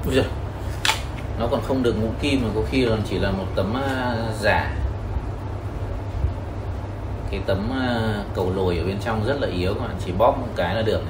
Ui 0.07 0.15
giời 0.15 0.25
nó 1.41 1.47
còn 1.51 1.61
không 1.69 1.83
được 1.83 1.95
ngũ 2.01 2.09
kim 2.21 2.43
mà 2.43 2.49
có 2.55 2.61
khi 2.71 2.87
còn 2.89 3.03
chỉ 3.09 3.19
là 3.19 3.31
một 3.31 3.45
tấm 3.55 3.77
à, 3.77 4.17
giả. 4.41 4.77
Cái 7.31 7.41
tấm 7.47 7.71
à, 7.73 8.15
cầu 8.35 8.53
lồi 8.57 8.79
ở 8.79 8.85
bên 8.85 8.99
trong 9.01 9.27
rất 9.27 9.41
là 9.41 9.49
yếu 9.49 9.75
các 9.75 9.81
bạn, 9.81 9.97
chỉ 10.05 10.13
bóp 10.13 10.39
một 10.41 10.47
cái 10.57 10.75
là 10.75 10.83
được 10.83 11.01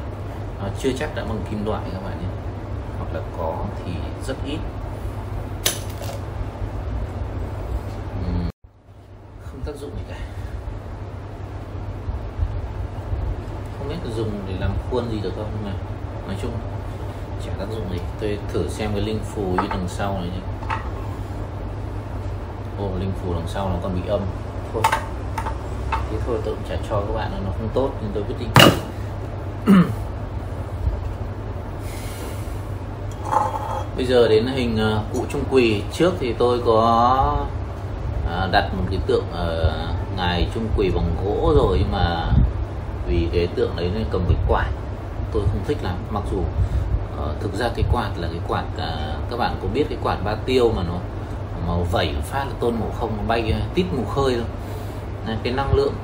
nó 0.63 0.69
chưa 0.83 0.91
chắc 0.99 1.15
đã 1.15 1.25
bằng 1.25 1.39
kim 1.51 1.67
loại 1.67 1.83
các 1.93 2.05
bạn 2.05 2.19
nhé. 2.21 2.29
Hoặc 2.99 3.15
là 3.15 3.21
có 3.39 3.65
thì 3.85 3.93
rất 4.27 4.35
ít. 4.47 4.59
Không 9.43 9.61
tác 9.65 9.73
dụng 9.81 9.91
gì 9.91 10.03
cả. 10.09 10.17
Không 13.79 13.89
biết 13.89 13.97
dùng 14.17 14.31
để 14.49 14.55
làm 14.61 14.71
khuôn 14.91 15.11
gì 15.11 15.21
được 15.23 15.33
không 15.37 15.65
này 15.65 15.75
mà 16.15 16.27
nói 16.27 16.37
chung 16.43 16.53
chả 17.47 17.53
tác 17.59 17.67
dụng 17.71 17.85
gì? 17.93 17.99
Tôi 18.21 18.39
thử 18.53 18.69
xem 18.69 18.91
cái 18.93 19.01
linh 19.01 19.19
phù 19.35 19.43
như 19.43 19.69
đằng 19.69 19.89
sau 19.89 20.15
này 20.15 20.29
nhé. 20.29 20.41
Ô, 22.79 22.89
linh 23.01 23.13
phù 23.23 23.35
đằng 23.35 23.49
sau 23.49 23.69
nó 23.69 23.77
còn 23.83 23.95
bị 23.95 24.09
âm. 24.09 24.21
Thôi. 24.73 24.83
Thế 25.91 26.19
thôi, 26.27 26.39
tôi 26.45 26.55
cũng 26.55 26.65
chả 26.69 26.77
cho 26.91 27.01
các 27.01 27.13
bạn 27.15 27.31
nó 27.45 27.51
không 27.59 27.69
tốt 27.75 27.91
nên 28.03 28.11
tôi 28.15 28.23
quyết 28.23 28.37
định. 28.41 28.51
Bây 33.97 34.07
giờ 34.07 34.29
đến 34.29 34.47
hình 34.47 34.77
ờ, 34.77 35.03
cụ 35.13 35.25
trung 35.29 35.45
quỳ. 35.51 35.83
Trước 35.93 36.13
thì 36.21 36.33
tôi 36.33 36.61
có 36.67 37.47
à, 38.31 38.49
đặt 38.53 38.71
một 38.75 38.85
cái 38.91 38.99
tượng 39.07 39.25
ở 39.33 39.73
ngài 40.17 40.49
trung 40.55 40.69
quỳ 40.77 40.91
bằng 40.91 41.15
gỗ 41.25 41.53
rồi, 41.57 41.79
nhưng 41.81 41.93
mà 41.93 42.33
vì 43.07 43.29
cái 43.33 43.47
tượng 43.47 43.77
đấy 43.77 43.91
nên 43.95 44.05
cầm 44.11 44.23
cái 44.29 44.37
quải. 44.49 44.69
Tôi 45.33 45.43
không 45.43 45.65
thích 45.67 45.79
lắm, 45.83 45.95
mặc 46.11 46.23
dù 46.33 46.39
Ờ, 47.21 47.35
thực 47.41 47.55
ra 47.55 47.69
cái 47.75 47.85
quạt 47.93 48.11
là 48.17 48.29
cái 48.29 48.41
quạt 48.49 48.65
uh, 48.75 49.31
các 49.31 49.37
bạn 49.39 49.57
có 49.63 49.69
biết 49.75 49.85
cái 49.89 49.99
quạt 50.03 50.17
ba 50.25 50.35
tiêu 50.35 50.73
mà 50.77 50.83
nó 50.83 50.95
màu 51.67 51.87
vẩy 51.91 52.15
phát 52.23 52.45
là 52.45 52.53
tôn 52.61 52.75
màu 52.81 52.91
không 53.01 53.17
nó 53.17 53.23
bay 53.27 53.55
tít 53.75 53.87
mù 53.97 54.05
khơi 54.05 54.37
luôn 54.37 54.47
nên 55.27 55.39
cái 55.43 55.53
năng 55.53 55.75
lượng 55.75 55.95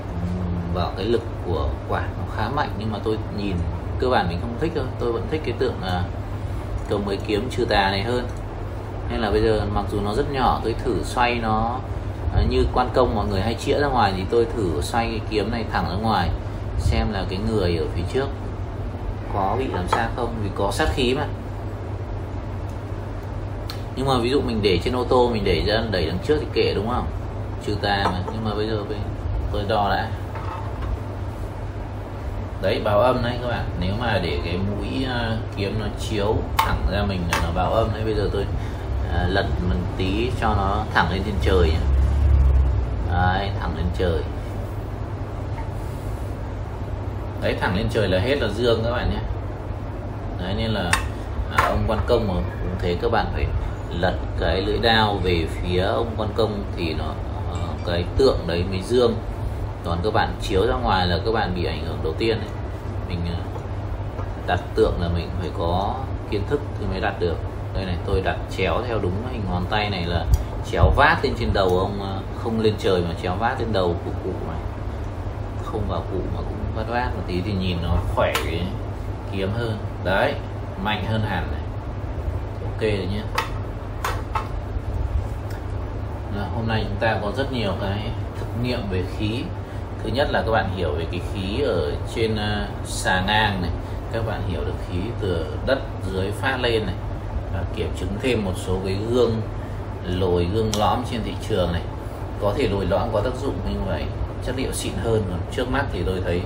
và 0.75 0.91
cái 0.97 1.05
lực 1.05 1.23
của 1.47 1.69
quạt 1.89 2.05
nó 2.19 2.25
khá 2.37 2.49
mạnh 2.49 2.69
nhưng 2.79 2.93
mà 2.93 2.99
tôi 3.05 3.19
nhìn 3.39 3.57
cơ 3.99 4.09
bản 4.09 4.29
mình 4.29 4.39
không 4.41 4.57
thích 4.61 4.73
thôi. 4.75 4.85
Tôi 4.99 5.13
vẫn 5.13 5.23
thích 5.31 5.41
cái 5.45 5.55
tượng 5.59 5.75
là 5.83 6.05
cầu 6.89 6.99
mới 7.07 7.19
kiếm 7.27 7.49
trừ 7.51 7.65
tà 7.65 7.91
này 7.91 8.03
hơn. 8.03 8.27
Nên 9.11 9.21
là 9.21 9.31
bây 9.31 9.43
giờ 9.43 9.61
mặc 9.75 9.85
dù 9.93 10.01
nó 10.01 10.15
rất 10.15 10.33
nhỏ 10.33 10.61
tôi 10.65 10.75
thử 10.85 11.03
xoay 11.05 11.35
nó 11.35 11.79
à, 12.35 12.43
như 12.51 12.65
quan 12.75 12.89
công 12.95 13.15
mọi 13.15 13.27
người 13.27 13.41
hay 13.41 13.55
chĩa 13.55 13.81
ra 13.81 13.89
ngoài 13.89 14.13
thì 14.17 14.23
tôi 14.31 14.47
thử 14.57 14.81
xoay 14.83 15.07
cái 15.07 15.21
kiếm 15.31 15.51
này 15.51 15.65
thẳng 15.73 15.85
ra 15.89 15.97
ngoài 15.97 16.31
xem 16.79 17.13
là 17.13 17.25
cái 17.29 17.39
người 17.49 17.77
ở 17.77 17.85
phía 17.95 18.03
trước 18.13 18.27
có 19.37 19.57
bị 19.59 19.67
làm 19.67 19.89
sao 19.89 20.09
không? 20.17 20.35
Vì 20.43 20.51
có 20.55 20.71
sát 20.73 20.89
khí 20.95 21.15
mà. 21.15 21.27
Nhưng 23.97 24.07
mà 24.07 24.19
ví 24.19 24.31
dụ 24.31 24.41
mình 24.41 24.61
để 24.63 24.79
trên 24.85 24.97
ô 24.97 25.05
tô 25.05 25.31
mình 25.33 25.45
để 25.45 25.63
ra 25.67 25.83
đẩy 25.91 26.07
đằng 26.07 26.19
trước 26.27 26.37
thì 26.41 26.47
kệ 26.53 26.75
đúng 26.75 26.89
không? 26.89 27.07
Trừ 27.67 27.75
tà 27.83 28.05
mà. 28.05 28.23
Nhưng 28.33 28.45
mà 28.45 28.55
bây 28.55 28.69
giờ 28.69 28.83
tôi 29.53 29.63
đo 29.69 29.89
đã. 29.91 30.11
Đấy 32.63 32.81
báo 32.85 33.01
âm 33.01 33.23
đấy 33.23 33.39
các 33.43 33.49
bạn. 33.49 33.65
Nếu 33.81 33.95
mà 34.01 34.21
để 34.23 34.39
cái 34.45 34.59
mũi 34.59 35.07
uh, 35.07 35.39
kiếm 35.57 35.79
nó 35.81 35.87
chiếu 36.01 36.37
thẳng 36.59 36.83
ra 36.93 37.03
mình 37.09 37.21
là 37.33 37.41
nó 37.43 37.49
báo 37.55 37.73
âm 37.73 37.89
đấy. 37.95 38.03
Bây 38.05 38.15
giờ 38.15 38.29
tôi 38.33 38.43
uh, 38.43 39.31
lật 39.31 39.47
một 39.69 39.75
tí 39.97 40.31
cho 40.41 40.55
nó 40.55 40.85
thẳng 40.95 41.11
lên 41.13 41.23
trên 41.25 41.35
trời 41.43 41.69
nhé. 41.69 41.81
đấy 43.13 43.51
thẳng 43.61 43.77
lên 43.77 43.87
trời. 43.99 44.23
Đấy 47.47 47.57
thẳng 47.61 47.77
lên 47.77 47.87
trời 47.91 48.09
là 48.09 48.19
hết 48.19 48.37
là 48.41 48.49
dương 48.49 48.81
các 48.85 48.91
bạn 48.91 49.11
nhé. 49.11 49.21
Đấy 50.39 50.55
nên 50.59 50.71
là 50.71 50.91
à, 51.57 51.69
ông 51.69 51.85
quan 51.87 51.99
công 52.07 52.29
mà 52.29 52.35
cũng 52.35 52.71
thế 52.79 52.97
các 53.03 53.13
bạn 53.13 53.27
phải 53.33 53.47
lật 54.01 54.15
cái 54.41 54.63
lưỡi 54.63 54.79
dao 54.83 55.15
về 55.15 55.47
phía 55.51 55.81
ông 55.81 56.11
quan 56.17 56.29
công 56.37 56.65
thì 56.77 56.95
nó 56.95 57.05
uh, 57.53 57.87
cái 57.87 58.05
tượng 58.17 58.39
đấy 58.47 58.65
mới 58.71 58.83
dương. 58.83 59.15
Còn 59.85 59.99
các 60.05 60.13
bạn 60.13 60.33
chiếu 60.43 60.67
ra 60.67 60.75
ngoài 60.75 61.07
là 61.07 61.19
các 61.25 61.33
bạn 61.33 61.55
bị 61.55 61.65
ảnh 61.65 61.85
hưởng 61.87 61.99
đầu 62.05 62.13
tiên 62.19 62.39
ấy. 62.39 62.49
mình 63.09 63.19
ờ, 63.29 63.41
đặt 64.47 64.61
tượng 64.75 64.93
là 65.01 65.09
mình 65.09 65.29
phải 65.41 65.51
có 65.59 65.95
kiến 66.31 66.43
thức 66.51 66.61
thì 66.81 66.87
mới 66.87 67.01
đặt 67.01 67.15
được. 67.21 67.37
Đây 67.75 67.85
này 67.85 67.97
tôi 68.07 68.21
đặt 68.21 68.37
chéo 68.57 68.83
theo 68.87 68.99
đúng 68.99 69.13
hình 69.33 69.43
ngón 69.51 69.65
tay 69.71 69.91
này 69.91 70.05
là 70.07 70.25
chéo 70.71 70.91
vát 70.97 71.25
lên 71.25 71.35
trên 71.39 71.53
đầu 71.53 71.79
ông 71.79 72.01
ờ, 72.01 72.21
không 72.43 72.61
lên 72.61 72.75
trời 72.79 73.01
mà 73.01 73.15
chéo 73.23 73.35
vát 73.35 73.61
lên 73.61 73.73
đầu 73.73 73.97
của 74.05 74.11
cụ 74.25 74.33
này. 74.49 74.61
Không 75.65 75.83
vào 75.89 76.03
cụ 76.13 76.19
mà 76.35 76.41
cụ 76.41 76.56
vất 76.77 76.89
vát 76.89 77.15
một 77.17 77.23
tí 77.27 77.41
thì 77.41 77.53
nhìn 77.53 77.77
nó 77.83 77.97
khỏe 78.15 78.33
cái 78.35 78.63
kiếm 79.33 79.51
hơn. 79.59 79.79
Đấy 80.05 80.35
mạnh 80.83 81.05
hơn 81.09 81.21
hẳn 81.21 81.49
này. 81.53 81.61
Ok 82.65 82.81
rồi 82.81 83.09
nhé 83.13 83.23
hôm 86.55 86.69
nay 86.69 86.85
chúng 86.89 86.99
ta 87.01 87.19
có 87.23 87.33
rất 87.37 87.53
nhiều 87.53 87.73
cái 87.81 88.11
thực 88.39 88.47
nghiệm 88.63 88.81
về 88.91 89.03
khí. 89.19 89.43
Thứ 90.03 90.11
nhất 90.11 90.29
là 90.31 90.43
các 90.43 90.53
bạn 90.53 90.77
hiểu 90.77 90.93
về 90.93 91.07
cái 91.11 91.21
khí 91.35 91.63
ở 91.63 91.93
trên 92.15 92.35
uh, 92.35 92.89
xà 92.89 93.23
ngang 93.27 93.63
này. 93.63 93.71
Các 94.13 94.27
bạn 94.27 94.43
hiểu 94.49 94.61
được 94.65 94.75
khí 94.89 94.99
từ 95.21 95.47
đất 95.67 95.79
dưới 96.13 96.31
phát 96.31 96.59
lên 96.61 96.87
này. 96.87 96.95
Và 97.53 97.65
kiểm 97.77 97.91
chứng 98.01 98.09
thêm 98.23 98.45
một 98.45 98.53
số 98.67 98.79
cái 98.85 98.97
gương 99.11 99.41
lồi 100.05 100.45
gương 100.55 100.71
lõm 100.79 101.05
trên 101.11 101.21
thị 101.25 101.33
trường 101.49 101.73
này. 101.73 101.83
Có 102.41 102.55
thể 102.57 102.69
lồi 102.69 102.87
lõm 102.87 103.09
có 103.13 103.21
tác 103.21 103.35
dụng 103.43 103.55
nhưng 103.69 103.85
vậy 103.87 104.05
chất 104.45 104.55
liệu 104.59 104.73
xịn 104.73 104.93
hơn. 105.05 105.23
Còn 105.31 105.41
trước 105.53 105.71
mắt 105.71 105.85
thì 105.93 106.03
tôi 106.07 106.21
thấy 106.25 106.41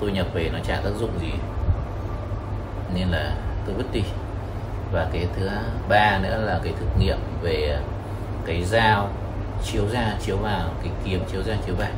tôi 0.00 0.12
nhập 0.12 0.26
về 0.34 0.50
nó 0.52 0.58
chả 0.66 0.76
tác 0.76 0.90
dụng 1.00 1.10
gì. 1.20 1.32
Nên 2.94 3.08
là 3.08 3.34
tôi 3.66 3.74
vứt 3.74 3.92
đi. 3.92 4.02
Và 4.92 5.06
cái 5.12 5.26
thứ 5.36 5.48
ba 5.88 6.18
nữa 6.22 6.42
là 6.46 6.60
cái 6.64 6.72
thực 6.80 6.98
nghiệm 6.98 7.18
về 7.42 7.78
cái 8.46 8.64
dao 8.64 9.08
chiếu 9.64 9.82
ra, 9.92 10.16
chiếu 10.20 10.36
vào, 10.36 10.68
cái 10.82 10.92
kiếm 11.04 11.24
chiếu 11.32 11.42
ra, 11.42 11.54
chiếu 11.66 11.74
vào. 11.74 11.90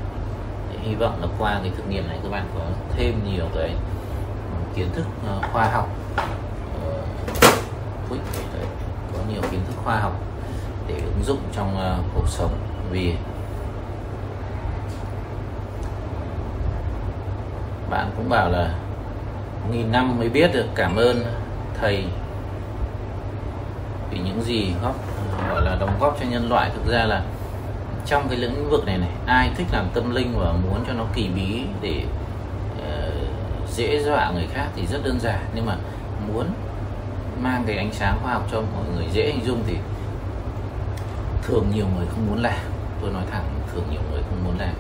Hy 0.83 0.95
vọng 0.95 1.19
là 1.21 1.29
qua 1.39 1.59
cái 1.63 1.73
thực 1.77 1.89
nghiệm 1.89 2.09
này 2.09 2.19
các 2.23 2.29
bạn 2.29 2.47
có 2.55 2.65
thêm 2.97 3.21
nhiều 3.27 3.45
cái 3.55 3.71
kiến 4.75 4.89
thức 4.95 5.05
ờ, 5.27 5.41
khoa 5.53 5.71
học. 5.71 5.89
Ờ, 6.85 6.93
có 9.13 9.19
nhiều 9.33 9.43
kiến 9.51 9.61
thức 9.67 9.75
khoa 9.85 9.97
học 9.97 10.13
để 10.89 10.95
ứng 10.95 11.25
dụng 11.25 11.41
trong 11.53 11.79
ờ, 11.79 11.99
cuộc 12.15 12.29
sống. 12.29 12.59
Vì 12.91 13.15
bạn 17.97 18.11
cũng 18.17 18.29
bảo 18.29 18.51
là 18.51 18.75
nghìn 19.71 19.93
năm 19.93 20.19
mới 20.19 20.29
biết 20.29 20.51
được 20.53 20.67
cảm 20.75 20.97
ơn 20.97 21.25
thầy 21.81 22.05
vì 24.11 24.19
những 24.19 24.43
gì 24.43 24.73
góp 24.83 24.95
gọi 25.49 25.63
là 25.65 25.77
đóng 25.81 25.97
góp 26.01 26.17
cho 26.21 26.27
nhân 26.27 26.49
loại. 26.51 26.71
Thực 26.75 26.93
ra 26.93 27.05
là 27.05 27.23
trong 28.07 28.29
cái 28.29 28.39
lĩnh 28.39 28.71
vực 28.71 28.87
này 28.87 28.99
này 28.99 29.09
ai 29.27 29.51
thích 29.57 29.67
làm 29.73 29.87
tâm 29.95 30.15
linh 30.15 30.33
và 30.39 30.53
muốn 30.53 30.85
cho 30.87 30.93
nó 30.93 31.05
kỳ 31.15 31.29
bí 31.29 31.63
để 31.81 32.05
uh, 32.79 33.71
dễ 33.75 34.03
dọa 34.03 34.31
người 34.31 34.47
khác 34.53 34.69
thì 34.77 34.87
rất 34.87 35.05
đơn 35.05 35.21
giản. 35.21 35.41
Nhưng 35.55 35.67
mà 35.67 35.77
muốn 36.29 36.47
mang 37.41 37.65
cái 37.67 37.77
ánh 37.77 37.93
sáng 37.93 38.19
khoa 38.23 38.33
học 38.33 38.49
cho 38.53 38.61
mọi 38.61 38.85
người 38.97 39.07
dễ 39.13 39.27
hình 39.27 39.45
dung 39.45 39.63
thì 39.67 39.77
thường 41.43 41.65
nhiều 41.75 41.87
người 41.97 42.07
không 42.07 42.27
muốn 42.27 42.43
làm. 42.43 42.61
Tôi 43.01 43.11
nói 43.13 43.23
thẳng 43.31 43.45
thường 43.73 43.85
nhiều 43.91 44.01
người 44.13 44.23
không 44.23 44.45
muốn 44.45 44.59
làm. 44.59 44.75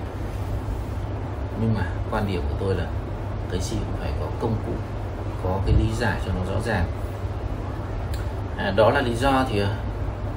Nhưng 1.60 1.74
mà 1.74 1.86
quan 2.10 2.26
điểm 2.26 2.42
của 2.50 2.56
tôi 2.60 2.74
là 2.74 2.84
cái 3.50 3.60
gì 3.60 3.76
cũng 3.76 4.00
phải 4.00 4.12
có 4.20 4.26
công 4.40 4.56
cụ 4.66 4.72
có 5.44 5.60
cái 5.66 5.74
lý 5.78 5.94
giải 5.96 6.20
cho 6.26 6.32
nó 6.32 6.52
rõ 6.54 6.60
ràng. 6.66 6.84
À, 8.56 8.72
đó 8.76 8.90
là 8.90 9.00
lý 9.00 9.14
do 9.14 9.44
thì 9.50 9.60
à, 9.60 9.76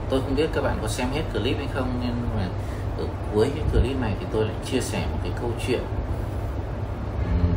tôi 0.09 0.21
không 0.21 0.35
biết 0.35 0.49
các 0.53 0.61
bạn 0.61 0.77
có 0.81 0.87
xem 0.87 1.07
hết 1.13 1.21
clip 1.33 1.57
hay 1.57 1.67
không 1.73 1.89
nhưng 2.01 2.29
mà 2.37 2.47
ở 2.97 3.03
cuối 3.33 3.51
cái 3.55 3.63
clip 3.71 4.01
này 4.01 4.13
thì 4.19 4.25
tôi 4.31 4.45
lại 4.45 4.55
chia 4.65 4.81
sẻ 4.81 5.05
một 5.11 5.17
cái 5.23 5.31
câu 5.41 5.51
chuyện 5.67 5.83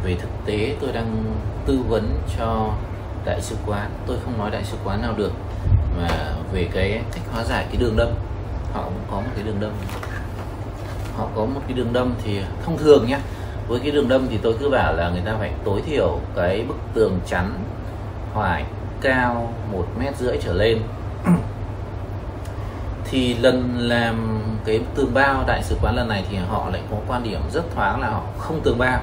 về 0.04 0.14
thực 0.14 0.30
tế 0.44 0.76
tôi 0.80 0.92
đang 0.92 1.24
tư 1.66 1.78
vấn 1.88 2.20
cho 2.38 2.74
đại 3.24 3.40
sứ 3.40 3.56
quán. 3.66 3.90
Tôi 4.06 4.16
không 4.24 4.38
nói 4.38 4.50
đại 4.50 4.64
sứ 4.64 4.76
quán 4.84 5.02
nào 5.02 5.14
được 5.16 5.32
mà 5.98 6.08
về 6.52 6.68
cái 6.72 7.02
cách 7.12 7.22
hóa 7.32 7.44
giải 7.44 7.66
cái 7.68 7.76
đường 7.76 7.96
đâm. 7.96 8.08
Họ 8.72 8.82
cũng 8.84 9.04
có 9.10 9.16
một 9.16 9.30
cái 9.34 9.44
đường 9.44 9.60
đâm. 9.60 9.70
Họ 11.16 11.28
có 11.34 11.44
một 11.44 11.60
cái 11.66 11.76
đường 11.76 11.92
đâm 11.92 12.14
thì 12.24 12.40
thông 12.64 12.78
thường 12.78 13.06
nhé 13.08 13.18
với 13.72 13.80
cái 13.80 13.90
đường 13.90 14.08
đâm 14.08 14.26
thì 14.30 14.38
tôi 14.42 14.54
cứ 14.60 14.68
bảo 14.68 14.94
là 14.94 15.10
người 15.10 15.22
ta 15.24 15.36
phải 15.38 15.52
tối 15.64 15.82
thiểu 15.86 16.20
cái 16.36 16.64
bức 16.68 16.76
tường 16.94 17.20
chắn 17.26 17.52
phải 18.34 18.64
cao 19.00 19.52
một 19.72 19.86
mét 19.98 20.16
rưỡi 20.16 20.38
trở 20.42 20.52
lên. 20.52 20.78
Thì 23.04 23.34
lần 23.34 23.78
làm 23.78 24.42
cái 24.64 24.80
tường 24.94 25.14
bao 25.14 25.44
đại 25.46 25.62
sứ 25.62 25.76
quán 25.82 25.96
lần 25.96 26.08
này 26.08 26.24
thì 26.30 26.36
họ 26.36 26.70
lại 26.72 26.82
có 26.90 26.96
quan 27.08 27.22
điểm 27.22 27.40
rất 27.52 27.62
thoáng 27.74 28.00
là 28.00 28.10
họ 28.10 28.22
không 28.38 28.60
tường 28.60 28.78
bao. 28.78 29.00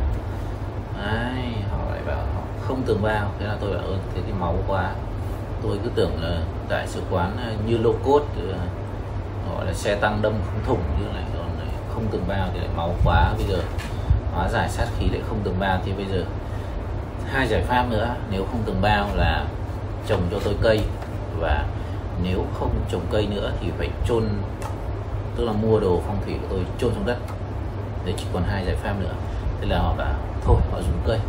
Đấy, 0.98 1.44
họ 1.72 1.78
lại 1.92 2.02
bảo 2.08 2.18
họ 2.18 2.42
không 2.62 2.82
tường 2.86 3.02
bao 3.02 3.32
thế 3.40 3.46
là 3.46 3.58
tôi 3.62 3.74
bảo 3.74 3.84
ơn 3.84 4.00
thế 4.16 4.22
thì 4.28 4.34
máu 4.40 4.56
quá. 4.68 4.92
Tôi 5.64 5.78
cứ 5.84 5.90
tưởng 5.96 6.24
là 6.24 6.42
đại 6.70 6.88
sứ 6.88 7.02
quán 7.12 7.38
như 7.68 7.78
lô 7.78 7.94
cốt 8.06 8.22
gọi 9.56 9.66
là 9.66 9.74
xe 9.74 9.96
tăng 9.96 10.22
đâm 10.22 10.34
không 10.46 10.64
thủng 10.66 10.84
như 11.00 11.06
này 11.14 11.24
còn 11.38 11.50
không 11.94 12.08
tường 12.12 12.24
bao 12.28 12.50
thì 12.54 12.60
lại 12.60 12.70
máu 12.78 12.96
quá 13.06 13.34
bây 13.38 13.46
giờ 13.48 13.64
hóa 14.34 14.50
giải 14.50 14.70
sát 14.70 14.88
khí 15.00 15.06
lại 15.10 15.22
không 15.30 15.40
tường 15.44 15.56
bao. 15.60 15.80
Thì 15.86 15.92
bây 15.92 16.06
giờ 16.06 16.24
hai 17.32 17.48
giải 17.48 17.62
pháp 17.62 17.86
nữa, 17.90 18.16
nếu 18.32 18.46
không 18.52 18.64
tường 18.66 18.82
bao 18.82 19.10
là 19.16 19.46
trồng 20.08 20.22
cho 20.32 20.40
tôi 20.44 20.56
cây, 20.62 20.82
và 21.40 21.66
nếu 22.24 22.46
không 22.60 22.76
trồng 22.92 23.02
cây 23.12 23.28
nữa 23.36 23.52
thì 23.62 23.72
phải 23.78 23.90
chôn, 24.08 24.24
tức 25.36 25.46
là 25.46 25.52
mua 25.52 25.80
đồ 25.80 26.02
phong 26.08 26.18
thủy 26.26 26.36
của 26.42 26.48
tôi 26.50 26.60
chôn 26.80 26.94
xuống 26.96 27.06
đất. 27.06 27.18
Đấy, 28.06 28.14
chỉ 28.18 28.26
còn 28.34 28.44
hai 28.44 28.66
giải 28.66 28.76
pháp 28.76 28.94
nữa. 29.00 29.14
Thế 29.62 29.68
là 29.68 29.80
họ 29.80 29.94
bảo, 29.98 30.14
thôi, 30.44 30.58
họ 30.72 30.82
dùng 30.82 31.02
cây. 31.06 31.20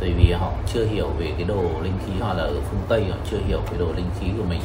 Tại 0.00 0.12
vì 0.18 0.32
họ 0.32 0.52
chưa 0.74 0.84
hiểu 0.84 1.08
về 1.18 1.32
cái 1.36 1.44
đồ 1.44 1.62
linh 1.82 1.98
khí, 2.06 2.12
họ 2.20 2.34
là 2.34 2.42
ở 2.42 2.60
phương 2.70 2.80
tây, 2.88 3.04
họ 3.10 3.16
chưa 3.30 3.38
hiểu 3.46 3.60
cái 3.70 3.78
đồ 3.78 3.86
linh 3.96 4.10
khí 4.20 4.26
của 4.38 4.44
mình. 4.44 4.60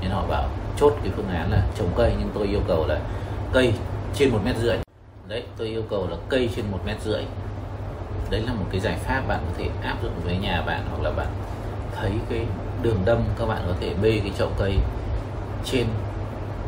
Nên 0.00 0.10
họ 0.10 0.22
bảo, 0.28 0.48
chốt 0.76 0.92
cái 1.02 1.12
phương 1.16 1.28
án 1.28 1.50
là 1.52 1.62
trồng 1.78 1.90
cây. 1.96 2.12
Nhưng 2.18 2.30
tôi 2.34 2.46
yêu 2.46 2.60
cầu 2.68 2.86
là 2.86 2.98
cây 3.52 3.72
trên 4.14 4.30
một 4.30 4.38
mét 4.44 4.56
rưỡi 4.56 4.85
đấy, 5.28 5.42
tôi 5.56 5.68
yêu 5.68 5.82
cầu 5.90 6.06
là 6.10 6.16
cây 6.28 6.50
trên 6.56 6.64
một 6.70 6.78
mét 6.86 6.96
rưỡi. 7.04 7.22
Đấy 8.30 8.40
là 8.40 8.52
một 8.52 8.64
cái 8.70 8.80
giải 8.80 8.96
pháp 8.96 9.22
bạn 9.28 9.40
có 9.46 9.52
thể 9.58 9.68
áp 9.82 9.96
dụng 10.02 10.12
với 10.24 10.36
nhà 10.36 10.62
bạn 10.66 10.86
hoặc 10.90 11.02
là 11.02 11.10
bạn 11.10 11.26
thấy 11.96 12.10
cái 12.30 12.46
đường 12.82 12.98
đâm 13.04 13.22
các 13.38 13.46
bạn 13.46 13.62
có 13.66 13.74
thể 13.80 13.94
bê 14.02 14.20
cái 14.22 14.32
chậu 14.38 14.50
cây 14.58 14.76
trên 15.64 15.86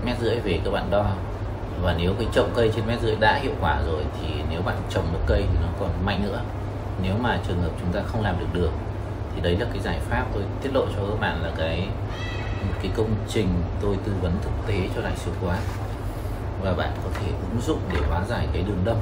mét 0.05 0.17
rưỡi 0.21 0.39
về 0.39 0.61
các 0.65 0.71
bạn 0.71 0.91
đo. 0.91 1.07
Và 1.83 1.95
nếu 1.99 2.15
cái 2.19 2.27
trồng 2.33 2.51
cây 2.55 2.71
trên 2.77 2.87
mét 2.87 3.01
rưỡi 3.01 3.17
đã 3.17 3.35
hiệu 3.35 3.53
quả 3.61 3.81
rồi 3.87 4.05
thì 4.21 4.29
nếu 4.51 4.63
bạn 4.63 4.77
trồng 4.91 5.05
được 5.13 5.21
cây 5.27 5.43
thì 5.53 5.59
nó 5.63 5.69
còn 5.81 5.91
mạnh 6.05 6.23
nữa. 6.23 6.41
Nếu 7.03 7.15
mà 7.21 7.39
trường 7.49 7.63
hợp 7.63 7.71
chúng 7.81 7.93
ta 7.93 8.01
không 8.07 8.23
làm 8.23 8.39
được 8.41 8.47
đường 8.53 8.73
thì 9.35 9.41
đấy 9.41 9.57
là 9.61 9.67
cái 9.73 9.83
giải 9.83 9.99
pháp 10.01 10.25
tôi 10.35 10.43
tiết 10.63 10.71
lộ 10.75 10.87
cho 10.87 11.07
các 11.11 11.21
bạn 11.21 11.43
là 11.43 11.51
cái 11.57 11.89
một 12.63 12.75
cái 12.83 12.91
công 12.97 13.15
trình 13.29 13.49
tôi 13.83 13.97
tư 14.05 14.13
vấn 14.21 14.33
thực 14.43 14.53
tế 14.67 14.89
cho 14.95 15.03
đại 15.03 15.17
sứ 15.17 15.31
quán 15.45 15.59
và 16.63 16.75
bạn 16.75 16.91
có 17.05 17.11
thể 17.15 17.27
ứng 17.27 17.61
dụng 17.61 17.81
để 17.93 18.01
hóa 18.09 18.25
giải 18.29 18.49
cái 18.53 18.63
đường 18.63 18.83
đâm 18.85 18.97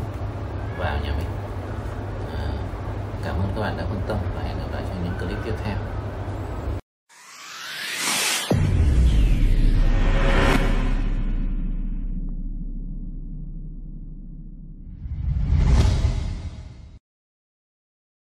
vào 0.79 0.97
nhà 1.05 1.13
mình. 1.19 1.29
À, 2.35 2.49
cảm 3.25 3.35
ơn 3.35 3.49
các 3.55 3.61
bạn 3.61 3.77
đã 3.77 3.85
quan 3.85 4.01
tâm 4.07 4.17
và 4.37 4.43
hẹn 4.43 4.59
gặp 4.59 4.73
lại 4.73 4.83
trong 4.89 5.05
những 5.05 5.29
clip 5.29 5.45
tiếp 5.45 5.55
theo. 5.65 5.77